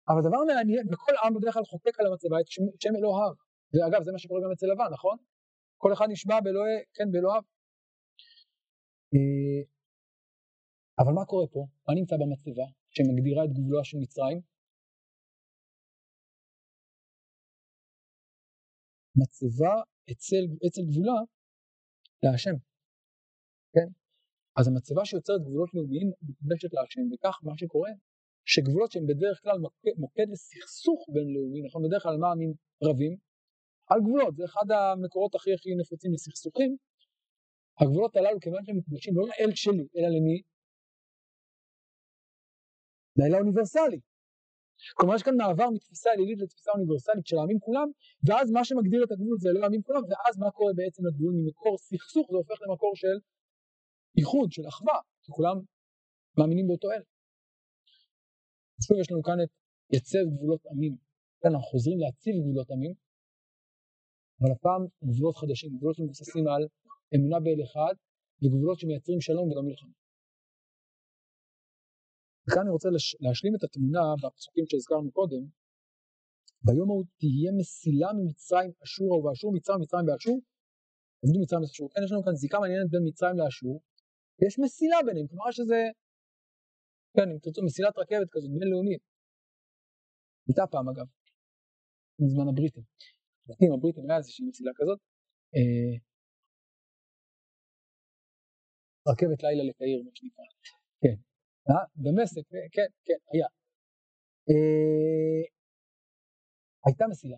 [0.09, 2.47] אבל דבר מעניין, וכל עם בדרך כלל חוקק על המצבה את
[2.81, 3.33] שם אלוהיו.
[3.73, 5.17] ואגב, זה מה שקורה גם אצל לבן, נכון?
[5.77, 7.41] כל אחד נשבע באלוהי, כן, באלוהיו.
[9.13, 9.61] אה,
[10.99, 11.61] אבל מה קורה פה?
[11.87, 14.39] מה נמצא במצבה שמגדירה את גבולה של מצרים?
[19.21, 19.73] מצבה
[20.11, 21.19] אצל, אצל גבולה
[22.23, 22.57] להשם,
[23.73, 23.89] כן?
[24.57, 27.91] אז המצבה שיוצרת גבולות לאומיים מוקדשת להשם, וכך מה שקורה,
[28.51, 31.81] שגבולות שהם בדרך כלל מוקד, מוקד לסכסוך בינלאומי, נכון?
[31.85, 32.53] בדרך כלל מה עמים
[32.87, 33.13] רבים?
[33.89, 36.71] על גבולות, זה אחד המקורות הכי הכי נפוצים לסכסוכים.
[37.81, 40.37] הגבולות הללו, כיוון שהם מוקדשים לא לאל שלי, אלא למי?
[43.17, 43.99] לאל האוניברסלי.
[44.95, 47.87] כלומר יש כאן מעבר מתפיסה אלילית לתפיסה אוניברסלית של העמים כולם,
[48.27, 51.77] ואז מה שמגדיר את הגבול זה לא העמים כולם, ואז מה קורה בעצם לגבול ממקור
[51.77, 53.15] סכסוך, זה הופך למקור של
[54.17, 55.57] איחוד, של אחווה, כי כולם
[56.37, 57.03] מאמינים באותו אל.
[58.85, 59.49] שוב יש לנו כאן את
[59.95, 60.95] יצב גבולות עמים,
[61.41, 62.93] כאן אנחנו חוזרים להציב גבולות עמים,
[64.39, 66.63] אבל הפעם גבולות חדשים, גבולות שמבוססים על
[67.15, 67.95] אמונה באל אחד,
[68.41, 69.95] וגבולות שמייצרים שלום ולא מלחמה.
[72.47, 72.89] וכאן אני רוצה
[73.25, 75.43] להשלים את התמונה בפסוקים שהזכרנו קודם.
[76.65, 80.37] ביום ההוא תהיה מסילה ממצרים אשורה ובאשור מצרים מצרים באשור.
[81.23, 81.87] עבדו מצרים ואשור.
[81.93, 83.75] כן, יש לנו כאן זיקה מעניינת בין מצרים לאשור.
[84.37, 85.79] ויש מסילה ביניהם, כלומר שזה,
[87.15, 89.01] כן, אם תרצו, מסילת רכבת כזאת בינלאומית.
[90.47, 91.07] הייתה פעם אגב,
[92.23, 92.83] מזמן הבריטים.
[93.61, 94.99] עם הבריטים היה איזושהי מסילה כזאת.
[95.55, 95.93] אה,
[99.09, 100.45] רכבת לילה לקהיר, מה שנקרא.
[101.01, 101.26] כן.
[101.69, 101.85] אה?
[102.03, 102.45] דמשק,
[102.75, 103.47] כן, כן, היה.
[104.49, 105.43] אה,
[106.85, 107.37] הייתה מסילה.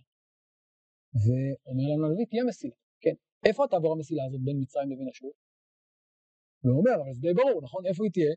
[1.21, 3.15] ואומר לנו הנביא, תהיה מסילה, כן.
[3.45, 5.31] איפה תעבור המסילה הזאת בין מצרים לבין אשור?
[6.63, 7.85] הוא אומר, אבל זה די ברור, נכון?
[7.85, 8.33] איפה היא תהיה?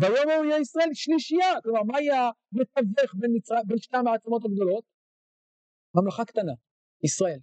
[0.00, 4.84] ביום ההוא יהיה ישראל שלישייה, כלומר, מה יהיה המתווך בין, מצרים, בין שתי המעצמות הגדולות?
[5.94, 6.54] ממלכה קטנה,
[7.04, 7.40] ישראל.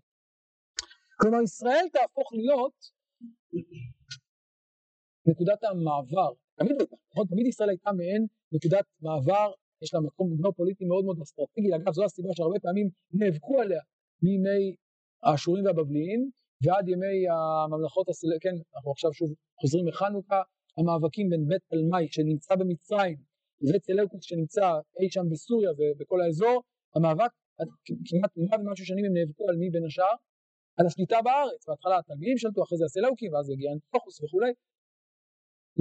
[1.19, 2.77] כלומר, ישראל תהפוך להיות
[5.27, 7.25] נקודת המעבר תמיד הייתה, נכון?
[7.27, 9.51] תמיד ישראל הייתה מעין נקודת מעבר,
[9.83, 12.87] יש לה מקום גיאופוליטי מאוד מאוד אסטרטגי, אגב זו הסיבה שהרבה פעמים
[13.19, 13.81] נאבקו עליה
[14.23, 14.75] מימי
[15.23, 16.21] האשורים והבבליים
[16.63, 18.27] ועד ימי הממלכות, הסל...
[18.43, 19.29] כן, אנחנו עכשיו שוב
[19.61, 20.41] חוזרים מחנוכה,
[20.77, 23.17] המאבקים בין בית תלמי שנמצא במצרים
[23.61, 24.65] ובית סלקוס שנמצא
[24.99, 26.57] אי שם בסוריה ובכל האזור,
[26.95, 27.31] המאבק
[28.07, 30.15] כמעט מאה ומשהו שנים הם נאבקו על מי בין השאר?
[30.77, 34.51] על השליטה בארץ, בהתחלה התלמידים שלטו, אחרי זה הסלאוקים ואז הגיע אנטוכוס וכולי.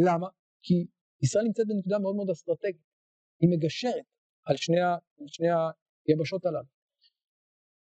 [0.07, 0.29] למה?
[0.63, 0.75] כי
[1.23, 2.87] ישראל נמצאת בנקודה מאוד מאוד אסטרטגית,
[3.41, 4.07] היא מגשרת
[4.49, 4.91] על שני, ה,
[5.27, 5.49] שני
[6.07, 6.71] היבשות הללו.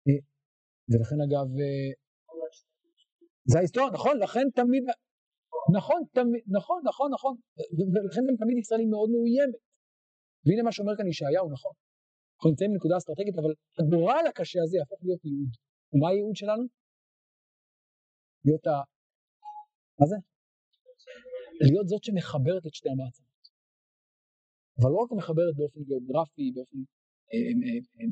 [0.09, 0.21] אה,
[0.91, 1.91] ולכן אגב, אה,
[3.51, 4.85] זה ההיסטוריה, נכון, לכן תמיד,
[5.77, 7.35] נכון, תמיד, נכון, נכון, נכון,
[7.95, 9.61] ולכן גם תמיד ישראל היא מאוד מאוימת.
[10.45, 11.73] והנה מה שאומר כאן ישעיהו, נכון.
[12.35, 15.53] אנחנו נמצאים בנקודה אסטרטגית, אבל הגורל הקשה הזה יהפוך להיות ייעוד.
[15.93, 16.64] ומה הייעוד שלנו?
[18.45, 18.77] להיות ה...
[20.01, 20.16] מה זה?
[21.73, 23.31] להיות זאת שמחברת את שתי המעצמות.
[24.79, 26.79] אבל לא רק מחברת באופן גיאוגרפי, באופן
[27.33, 28.07] אה, אה, אה,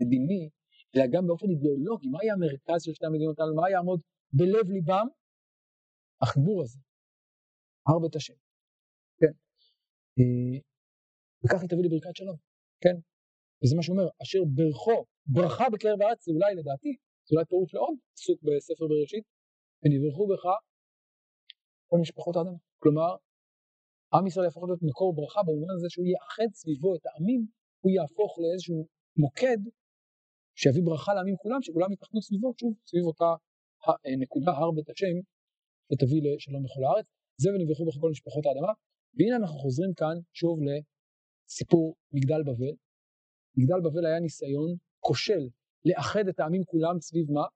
[0.00, 0.48] מדיני,
[0.96, 2.08] אלא גם באופן אידיאולוגי.
[2.08, 3.52] מה יהיה המרכז של שתי המדינות האלה?
[3.60, 4.00] מה יעמוד
[4.32, 5.06] בלב ליבם?
[6.22, 6.78] החיבור הזה.
[7.86, 8.34] הר בית השם.
[9.20, 9.34] כן.
[11.42, 12.36] וכך היא תביא לברכת שלום.
[12.82, 12.96] כן.
[13.60, 16.92] וזה מה שאומר, אשר ברכו, ברכה בקרב הארץ, זה אולי לדעתי,
[17.26, 19.24] זה אולי פירוש לעוד פסוק בספר בראשית,
[19.82, 20.44] ונברכו בך
[21.90, 22.69] כל משפחות האדם.
[22.82, 23.10] כלומר,
[24.14, 27.40] עם ישראל יהפוך להיות מקור ברכה במובן הזה שהוא יאחד סביבו את העמים,
[27.82, 28.86] הוא יהפוך לאיזשהו
[29.22, 29.60] מוקד
[30.60, 33.30] שיביא ברכה לעמים כולם, שכולם יתאחדו סביבו, שוב, סביב אותה
[34.22, 35.16] נקודה הר בית השם,
[35.88, 37.06] שתביא לשלום בכל הארץ.
[37.42, 38.72] זה ונברכו בכל משפחות האדמה.
[39.16, 42.74] והנה אנחנו חוזרים כאן שוב לסיפור מגדל בבל.
[43.56, 44.70] מגדל בבל היה ניסיון
[45.06, 45.42] כושל
[45.84, 47.46] לאחד את העמים כולם סביב מה?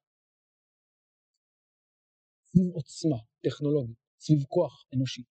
[2.48, 4.03] סביב עוצמה טכנולוגית.
[4.24, 5.24] סביב כוח אנושי.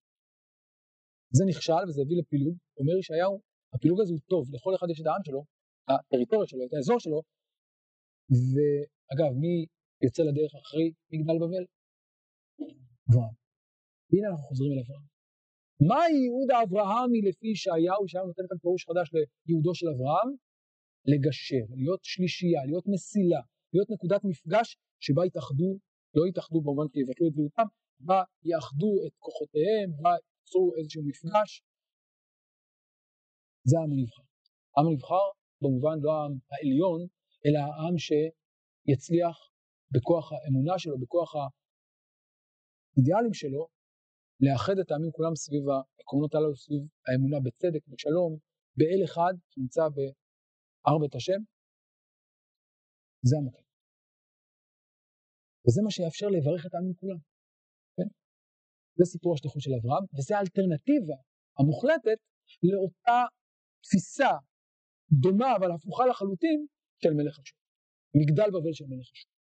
[1.38, 3.36] זה נכשל וזה הביא לפילוג, אומר ישעיהו,
[3.74, 5.42] הפילוג הזה הוא טוב, לכל אחד יש את העם שלו,
[5.90, 7.20] הטריטוריה שלו, את האזור שלו,
[8.52, 9.54] ואגב, מי
[10.06, 11.66] יוצא לדרך אחרי מגדל בבל?
[13.08, 13.36] אברהם.
[14.10, 15.06] והנה אנחנו חוזרים אל אברהם.
[15.90, 20.30] מה ייעוד האברהמי לפי ישעיהו, ישעיהו נותן כאן פירוש חדש לייעודו של אברהם?
[21.12, 23.42] לגשר, להיות שלישייה, להיות מסילה,
[23.74, 24.68] להיות נקודת מפגש
[25.06, 25.70] שבה יתאחדו,
[26.18, 27.68] לא יתאחדו במובן כי יבטלו את זהותם,
[28.06, 31.52] בה יאחדו את כוחותיהם, בה ייצרו איזשהו מפגש.
[33.70, 34.26] זה העם הנבחר.
[34.76, 35.26] העם הנבחר
[35.62, 37.02] במובן לא העם העליון,
[37.46, 39.38] אלא העם שיצליח
[39.94, 41.32] בכוח האמונה שלו, בכוח
[42.96, 43.68] האידיאלים שלו,
[44.46, 48.32] לאחד את העמים כולם סביב העקרונות הללו, סביב האמונה בצדק, בשלום,
[48.78, 51.42] באל אחד שנמצא בהר בית השם,
[53.30, 53.68] זה המוקד.
[55.66, 57.33] וזה מה שיאפשר לברך את העמים כולם.
[58.98, 61.18] זה סיפור השליחות של אברהם, וזה האלטרנטיבה
[61.60, 62.20] המוחלטת
[62.70, 63.20] לאותה
[63.84, 64.32] תפיסה
[65.24, 66.60] דומה אבל הפוכה לחלוטין
[67.02, 67.58] של מלך השם.
[68.20, 69.32] מגדל בבל של מלך השם.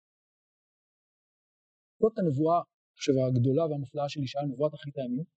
[2.01, 5.27] זאת הנבואה, אני חושב, הגדולה והמופלאה של ישעיה, נבואת אחרית הימים.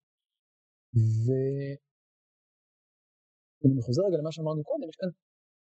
[1.25, 5.11] ואם אני חוזר רגע למה שאמרנו קודם, יש כאן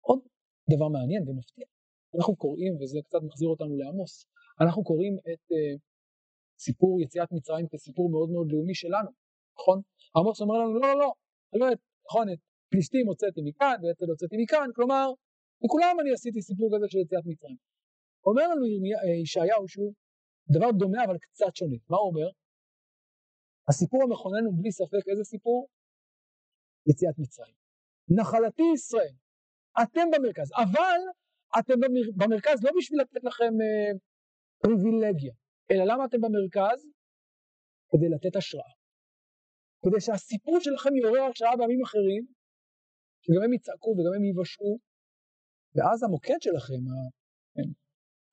[0.07, 0.19] עוד
[0.73, 1.67] דבר מעניין ומפתיע.
[2.15, 4.13] אנחנו קוראים, וזה קצת מחזיר אותנו לעמוס,
[4.63, 5.75] אנחנו קוראים את uh,
[6.65, 9.11] סיפור יציאת מצרים כסיפור מאוד מאוד לאומי שלנו,
[9.57, 9.77] נכון?
[10.15, 11.09] עמוס אומר לנו, לא, לא,
[11.53, 11.67] לא, לא,
[12.07, 12.39] נכון, את
[12.71, 15.05] פליסטים הוצאתי מכאן, ואצל הוצאתי מכאן, כלומר,
[15.63, 17.57] לכולם אני עשיתי סיפור כזה של יציאת מצרים.
[18.25, 19.93] אומר לנו אה, ישעיהו שהוא
[20.55, 21.77] דבר דומה אבל קצת שונה.
[21.89, 22.29] מה הוא אומר?
[23.69, 25.67] הסיפור המכונן הוא בלי ספק איזה סיפור?
[26.89, 27.55] יציאת מצרים.
[28.17, 29.15] נחלתי ישראל,
[29.83, 30.99] אתם במרכז, אבל
[31.59, 31.73] אתם
[32.19, 33.91] במרכז לא בשביל לתת לכם אה,
[34.63, 35.33] פריבילגיה,
[35.71, 36.79] אלא למה אתם במרכז?
[37.91, 38.73] כדי לתת השראה.
[39.83, 42.23] כדי שהסיפור שלכם יעורר השראה בעמים אחרים,
[43.23, 44.73] שגם הם יצעקו וגם הם יבשעו,
[45.75, 46.81] ואז המוקד שלכם,
[47.55, 47.69] כן,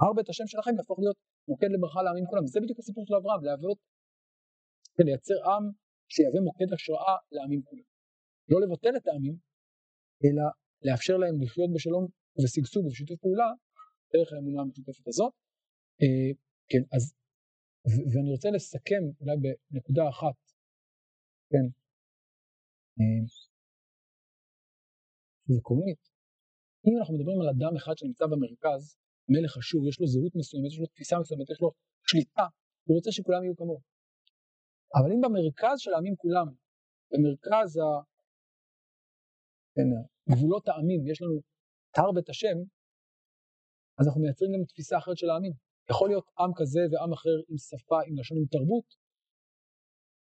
[0.00, 1.18] הר בית השם שלכם יהפוך להיות
[1.48, 2.44] מוקד לברכה לעמים כולם.
[2.44, 3.78] וזה בדיוק הסיפור של אברהם, להוות,
[4.94, 5.64] כן, לייצר עם
[6.12, 7.86] שיהווה מוקד השראה לעמים כולם.
[8.50, 9.36] לא לבטל את העמים,
[10.24, 10.44] אלא
[10.86, 12.04] לאפשר להם לחיות בשלום
[12.36, 13.48] ובשגשוג ובשיתוף פעולה
[14.12, 15.32] דרך האמונה המשותפת הזאת.
[16.02, 16.30] אה,
[16.70, 17.04] כן, אז,
[17.84, 19.36] ואני רוצה לסכם אולי
[19.70, 20.38] בנקודה אחת,
[21.50, 21.66] כן,
[22.98, 23.24] אה,
[25.58, 26.02] עקרונית,
[26.86, 28.82] אם אנחנו מדברים על אדם אחד שנמצא במרכז,
[29.28, 31.70] מלך אשור, יש לו זהות מסוימת, יש לו תפיסה מסוימת, יש לו
[32.10, 32.46] שליטה,
[32.84, 33.80] הוא רוצה שכולם יהיו כמוהו.
[34.96, 36.48] אבל אם במרכז של העמים כולם,
[37.10, 37.86] במרכז ה...
[39.74, 39.88] כן,
[40.30, 41.34] גבולות העמים, יש לנו
[41.90, 42.58] את הר בית השם,
[43.98, 45.67] אז אנחנו מייצרים גם תפיסה אחרת של העמים.
[45.90, 48.88] יכול להיות עם כזה ועם אחר עם שפה, עם לשון, עם תרבות,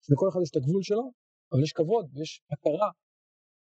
[0.05, 1.05] שלכל אחד יש את הגבול שלו,
[1.53, 2.91] אבל יש כבוד ויש הכרה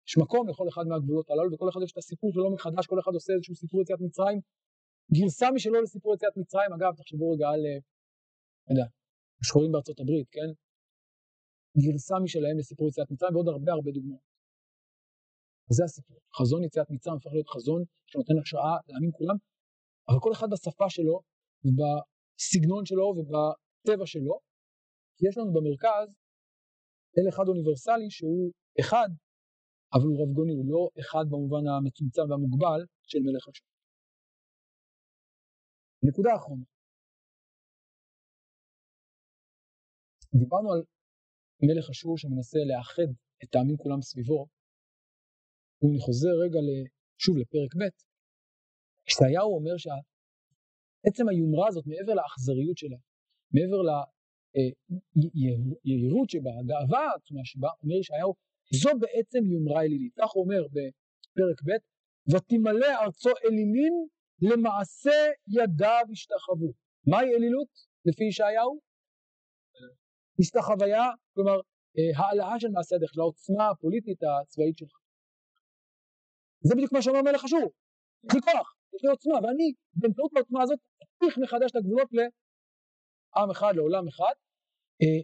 [0.08, 3.12] יש מקום לכל אחד מהגבולות הללו, וכל אחד יש את הסיפור שלו מחדש, כל אחד
[3.18, 4.38] עושה איזשהו סיפור יציאת מצרים,
[5.16, 7.78] גרסה משלו לסיפור יציאת מצרים, אגב, תחשבו רגע על, אה,
[8.68, 8.88] אני יודע,
[9.40, 10.50] השחורים בארצות הברית, כן?
[11.82, 14.24] גרסה משלהם לסיפור יציאת מצרים, ועוד הרבה הרבה דוגמאות.
[15.76, 16.18] זה הסיפור.
[16.38, 17.80] חזון יציאת מצרים הופך להיות חזון
[18.10, 19.36] שנותן השראה לעמים כולם,
[20.08, 21.16] אבל כל אחד בשפה שלו,
[21.64, 24.34] ובסגנון שלו ובטבע שלו,
[25.16, 26.08] כי יש לנו במרכז
[27.18, 29.08] אל אחד אוניברסלי שהוא אחד
[29.94, 33.66] אבל הוא רבגוני, הוא לא אחד במובן המצומצם והמוגבל של מלך השם.
[36.08, 36.64] נקודה אחרונה.
[40.40, 40.80] דיברנו על
[41.66, 43.08] מלך אשור שמנסה לאחד
[43.42, 44.46] את העמים כולם סביבו,
[45.78, 46.60] ואני חוזר רגע
[47.18, 47.82] שוב לפרק ב',
[49.08, 49.76] ישעיהו אומר
[51.02, 52.96] שעצם היומרה הזאת, מעבר לאכזריות שלה,
[53.54, 53.80] מעבר
[55.84, 58.34] ליהירות אה, שבה, הגאווה העצומה שבה, אומר ישעיהו,
[58.82, 60.12] זו בעצם יומרה אלילית.
[60.18, 61.70] כך הוא אומר בפרק ב',
[62.30, 63.94] ותמלא ארצו אלילים
[64.42, 66.72] למעשה ידיו השתחוו.
[67.06, 67.68] מהי אלילות
[68.04, 68.80] לפי ישעיהו?
[70.40, 71.56] השתחוויה, כלומר
[71.98, 74.96] אה, העלאה של מעשה הדרך, של העוצמה הפוליטית הצבאית שלך.
[76.60, 77.72] זה בדיוק מה שאומר מלך אשור,
[78.24, 83.72] יש כוח, יש לי עוצמה, ואני באמצעות העוצמה הזאת אפיך מחדש את הגבולות לעם אחד,
[83.76, 84.34] לעולם אחד,
[85.02, 85.22] אה,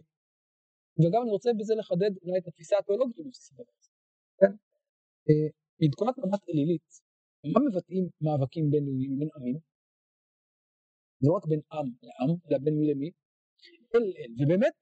[0.99, 3.91] וגם אני רוצה בזה לחדד אולי את התפיסה התיאולוגית בבסיס הדבר הזה,
[4.39, 4.53] כן?
[5.27, 5.47] אה,
[5.81, 6.89] מנקודת מבט אלילית,
[7.53, 9.57] מה מבטאים מאבקים בינלאומיים בין עמים?
[11.21, 13.09] לא רק בין עם לעם, אלא בין מי למי?
[13.95, 14.73] אל אל, ובאמת,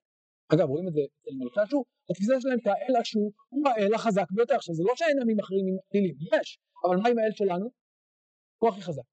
[0.53, 4.55] אגב רואים את זה אצל מלכי אשור, התפיסה שלהם שהאל אשור הוא האל החזק ביותר,
[4.55, 7.67] עכשיו זה לא שאין עמים אחרים עם אלילים, יש, אבל מה עם האל שלנו?
[8.59, 9.07] הוא הכי חזק.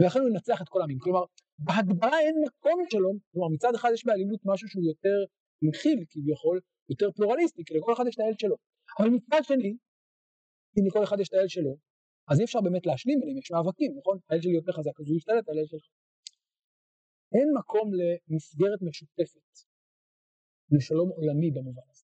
[0.00, 1.24] ולכן הוא ינצח את כל העמים, כלומר
[1.58, 5.18] בהגדרה אין מקום לשלום, כלומר מצד אחד יש באלילות משהו שהוא יותר
[5.62, 8.56] מכיל כביכול, יותר פלורליסטי, כי לכל אחד יש את האל שלו.
[8.98, 9.72] אבל מצד שני,
[10.76, 11.76] אם לכל אחד יש את האל שלו,
[12.30, 14.18] אז אי אפשר באמת להשלים ביניהם, יש מאבקים, נכון?
[14.30, 15.86] האל שלי יותר חזק, אז הוא ישתלט על האל שלך.
[17.36, 19.52] אין מקום למסגרת משותפת,
[20.70, 22.04] לשלום עולמי במובן הזה.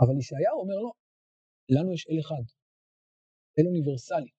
[0.00, 0.92] אבל ישעיהו אומר לא,
[1.74, 2.44] לנו יש אל אחד,
[3.56, 4.32] אל אוניברסלי.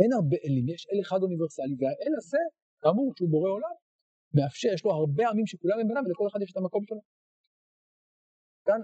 [0.00, 2.42] אין הרבה אלים, יש אל אחד אוניברסלי, והאל הזה,
[2.82, 3.76] כאמור, שהוא בורא עולם,
[4.36, 7.02] מאפשר, יש לו הרבה עמים שכולם הם בניו, ולכל אחד יש את המקום שלו.
[8.66, 8.80] כאן,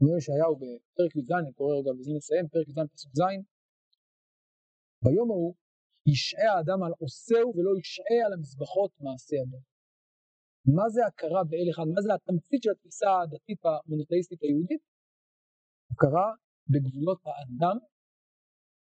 [0.00, 3.22] אומר ישעיהו בפרק י"ז, אני קורא רגע וזה נסיים, פרק י"ז פסוק ז',
[5.04, 5.54] ביום ההוא
[6.12, 9.62] ישעה האדם על עושהו ולא ישעה על המזבחות מעשי אדם.
[10.76, 11.86] מה זה הכרה באל אחד?
[11.94, 14.82] מה זה התמצית של התפיסה הדתית המונותאיסטית היהודית?
[15.92, 16.28] הכרה
[16.70, 17.76] בגבולות האדם,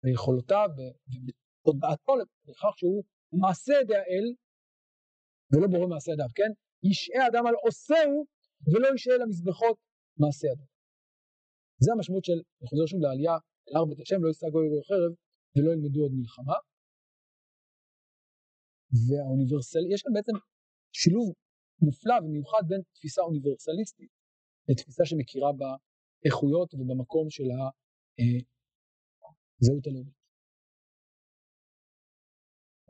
[0.04, 0.70] ביכולותיו
[1.12, 2.14] ובתודעתו
[2.48, 3.04] לכך שהוא
[3.42, 4.28] מעשה ידי האל
[5.52, 6.52] ולא בורא מעשה ידיו, כן?
[6.90, 8.16] ישעה אדם על עושהו
[8.72, 9.78] ולא ישעה למזבחות
[10.22, 10.70] מעשה ידיו.
[11.84, 13.36] זה המשמעות של, אני חוזר שוב לעלייה
[13.68, 15.12] אל הר בית השם, לא יישא גוי וגוי חרב
[15.54, 16.58] ולא ילמדו עוד מלחמה.
[19.08, 20.36] והאוניברסל, יש כאן בעצם
[21.00, 21.28] שילוב
[21.86, 24.12] מופלא ומיוחד בין תפיסה אוניברסליסטית
[24.70, 25.52] לתפיסה שמכירה
[26.24, 27.44] באיכויות ובמקום של
[29.62, 30.18] הזהות אה, הלאומית.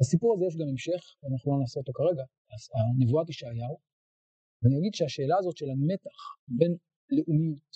[0.01, 2.23] לסיפור הזה יש גם המשך, ואנחנו לא נעשה אותו כרגע,
[2.77, 3.77] הנבואת ישעיהו,
[4.59, 6.19] ואני אגיד שהשאלה הזאת של המתח
[6.57, 6.71] בין
[7.15, 7.73] לאומיות,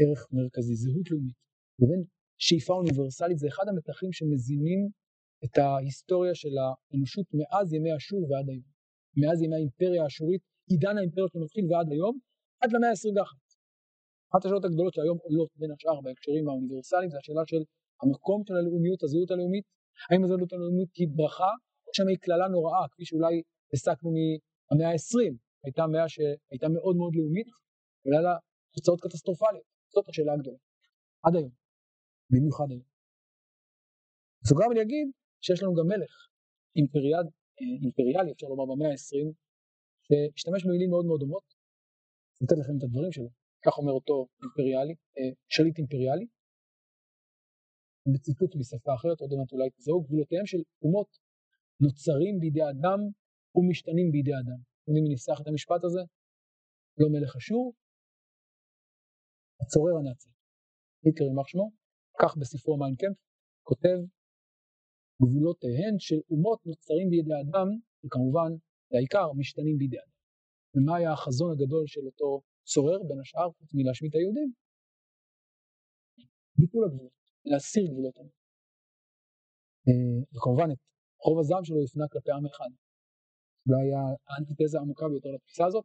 [0.00, 1.38] ערך מרכזי, זהות לאומית,
[1.80, 2.00] לבין
[2.44, 4.80] שאיפה אוניברסלית, זה אחד המתחים שמזינים
[5.44, 8.68] את ההיסטוריה של האנושות מאז ימי אשור ועד היום.
[9.20, 12.18] מאז ימי האימפריה האשורית, עידן האימפריות שמתחיל ועד היום,
[12.60, 13.45] עד למאה ה-21.
[14.36, 17.62] אחת השאלות הגדולות שהיום עולות בין השאר בהקשרים האוניברסליים זה השאלה של
[18.02, 19.64] המקום של הלאומיות, הזהות הלאומית,
[20.08, 21.52] האם הזהות הלאומית היא ברכה
[21.84, 23.34] או שם היא קללה נוראה, כפי שאולי
[23.74, 25.32] הסקנו מהמאה ה-20,
[25.64, 27.48] הייתה מאה שהייתה מאוד מאוד לאומית,
[28.04, 28.34] והיה לה
[28.74, 30.60] תוצאות קטסטרופליות, זאת השאלה הגדולה,
[31.24, 31.52] עד היום,
[32.32, 32.86] במיוחד היום.
[34.42, 35.06] בסוגריים אני אגיד
[35.44, 36.12] שיש לנו גם מלך
[36.76, 37.26] אימפריאד,
[37.84, 39.28] אימפריאלי, אפשר לומר במאה ה-20,
[40.06, 41.46] שהשתמש במילים מאוד מאוד דומות.
[42.36, 43.30] אני אתן לכם את הדברים שלו,
[43.66, 46.26] כך אומר אותו אימפריאלי, אה, שליט אימפריאלי,
[48.12, 51.10] בציטוט משפה אחרת, עוד מעט אולי תזהו, גבולותיהם של אומות
[51.84, 53.00] נוצרים בידי אדם
[53.56, 54.60] ומשתנים בידי אדם.
[54.78, 56.02] אתם יודעים את המשפט הזה?
[57.00, 57.74] לא מלך אשור,
[59.60, 60.30] הצורר הנאצי.
[61.04, 61.66] היטלר יימח שמו,
[62.20, 63.16] כך בספרו מיינקמפ,
[63.68, 63.98] כותב
[65.22, 67.68] גבולותיהן של אומות נוצרים בידי אדם,
[68.04, 68.50] וכמובן,
[68.90, 70.12] בעיקר, משתנים בידי אדם.
[70.74, 72.42] ומה היה החזון הגדול של אותו
[72.72, 74.50] צורר, בין השאר, חוץ מלהשמיט את היהודים?
[76.58, 77.12] ביטול הגבולות.
[77.44, 78.16] להסיר גבולות.
[79.86, 80.78] אה, וכמובן את
[81.24, 82.70] רוב הזעם שלו הפנה כלפי עם אחד.
[83.66, 83.86] אולי
[84.28, 85.84] האנטיתזה העמוקה ביותר לתפיסה הזאת,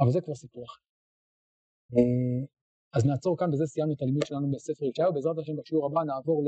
[0.00, 0.82] אבל זה כבר סיפור אחר.
[1.94, 2.42] אה,
[2.94, 6.38] אז נעצור כאן, בזה סיימנו את הלימוד שלנו בספר ישעיהו, בעזרת השם בשיעור הבא נעבור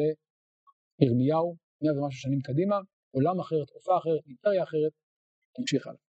[1.00, 2.76] לירמיהו, מאה ומשהו שנים קדימה,
[3.14, 4.92] עולם אחר, תקופה אחרת, אימפריה אחרת,
[5.56, 6.11] תמשיך הלאה.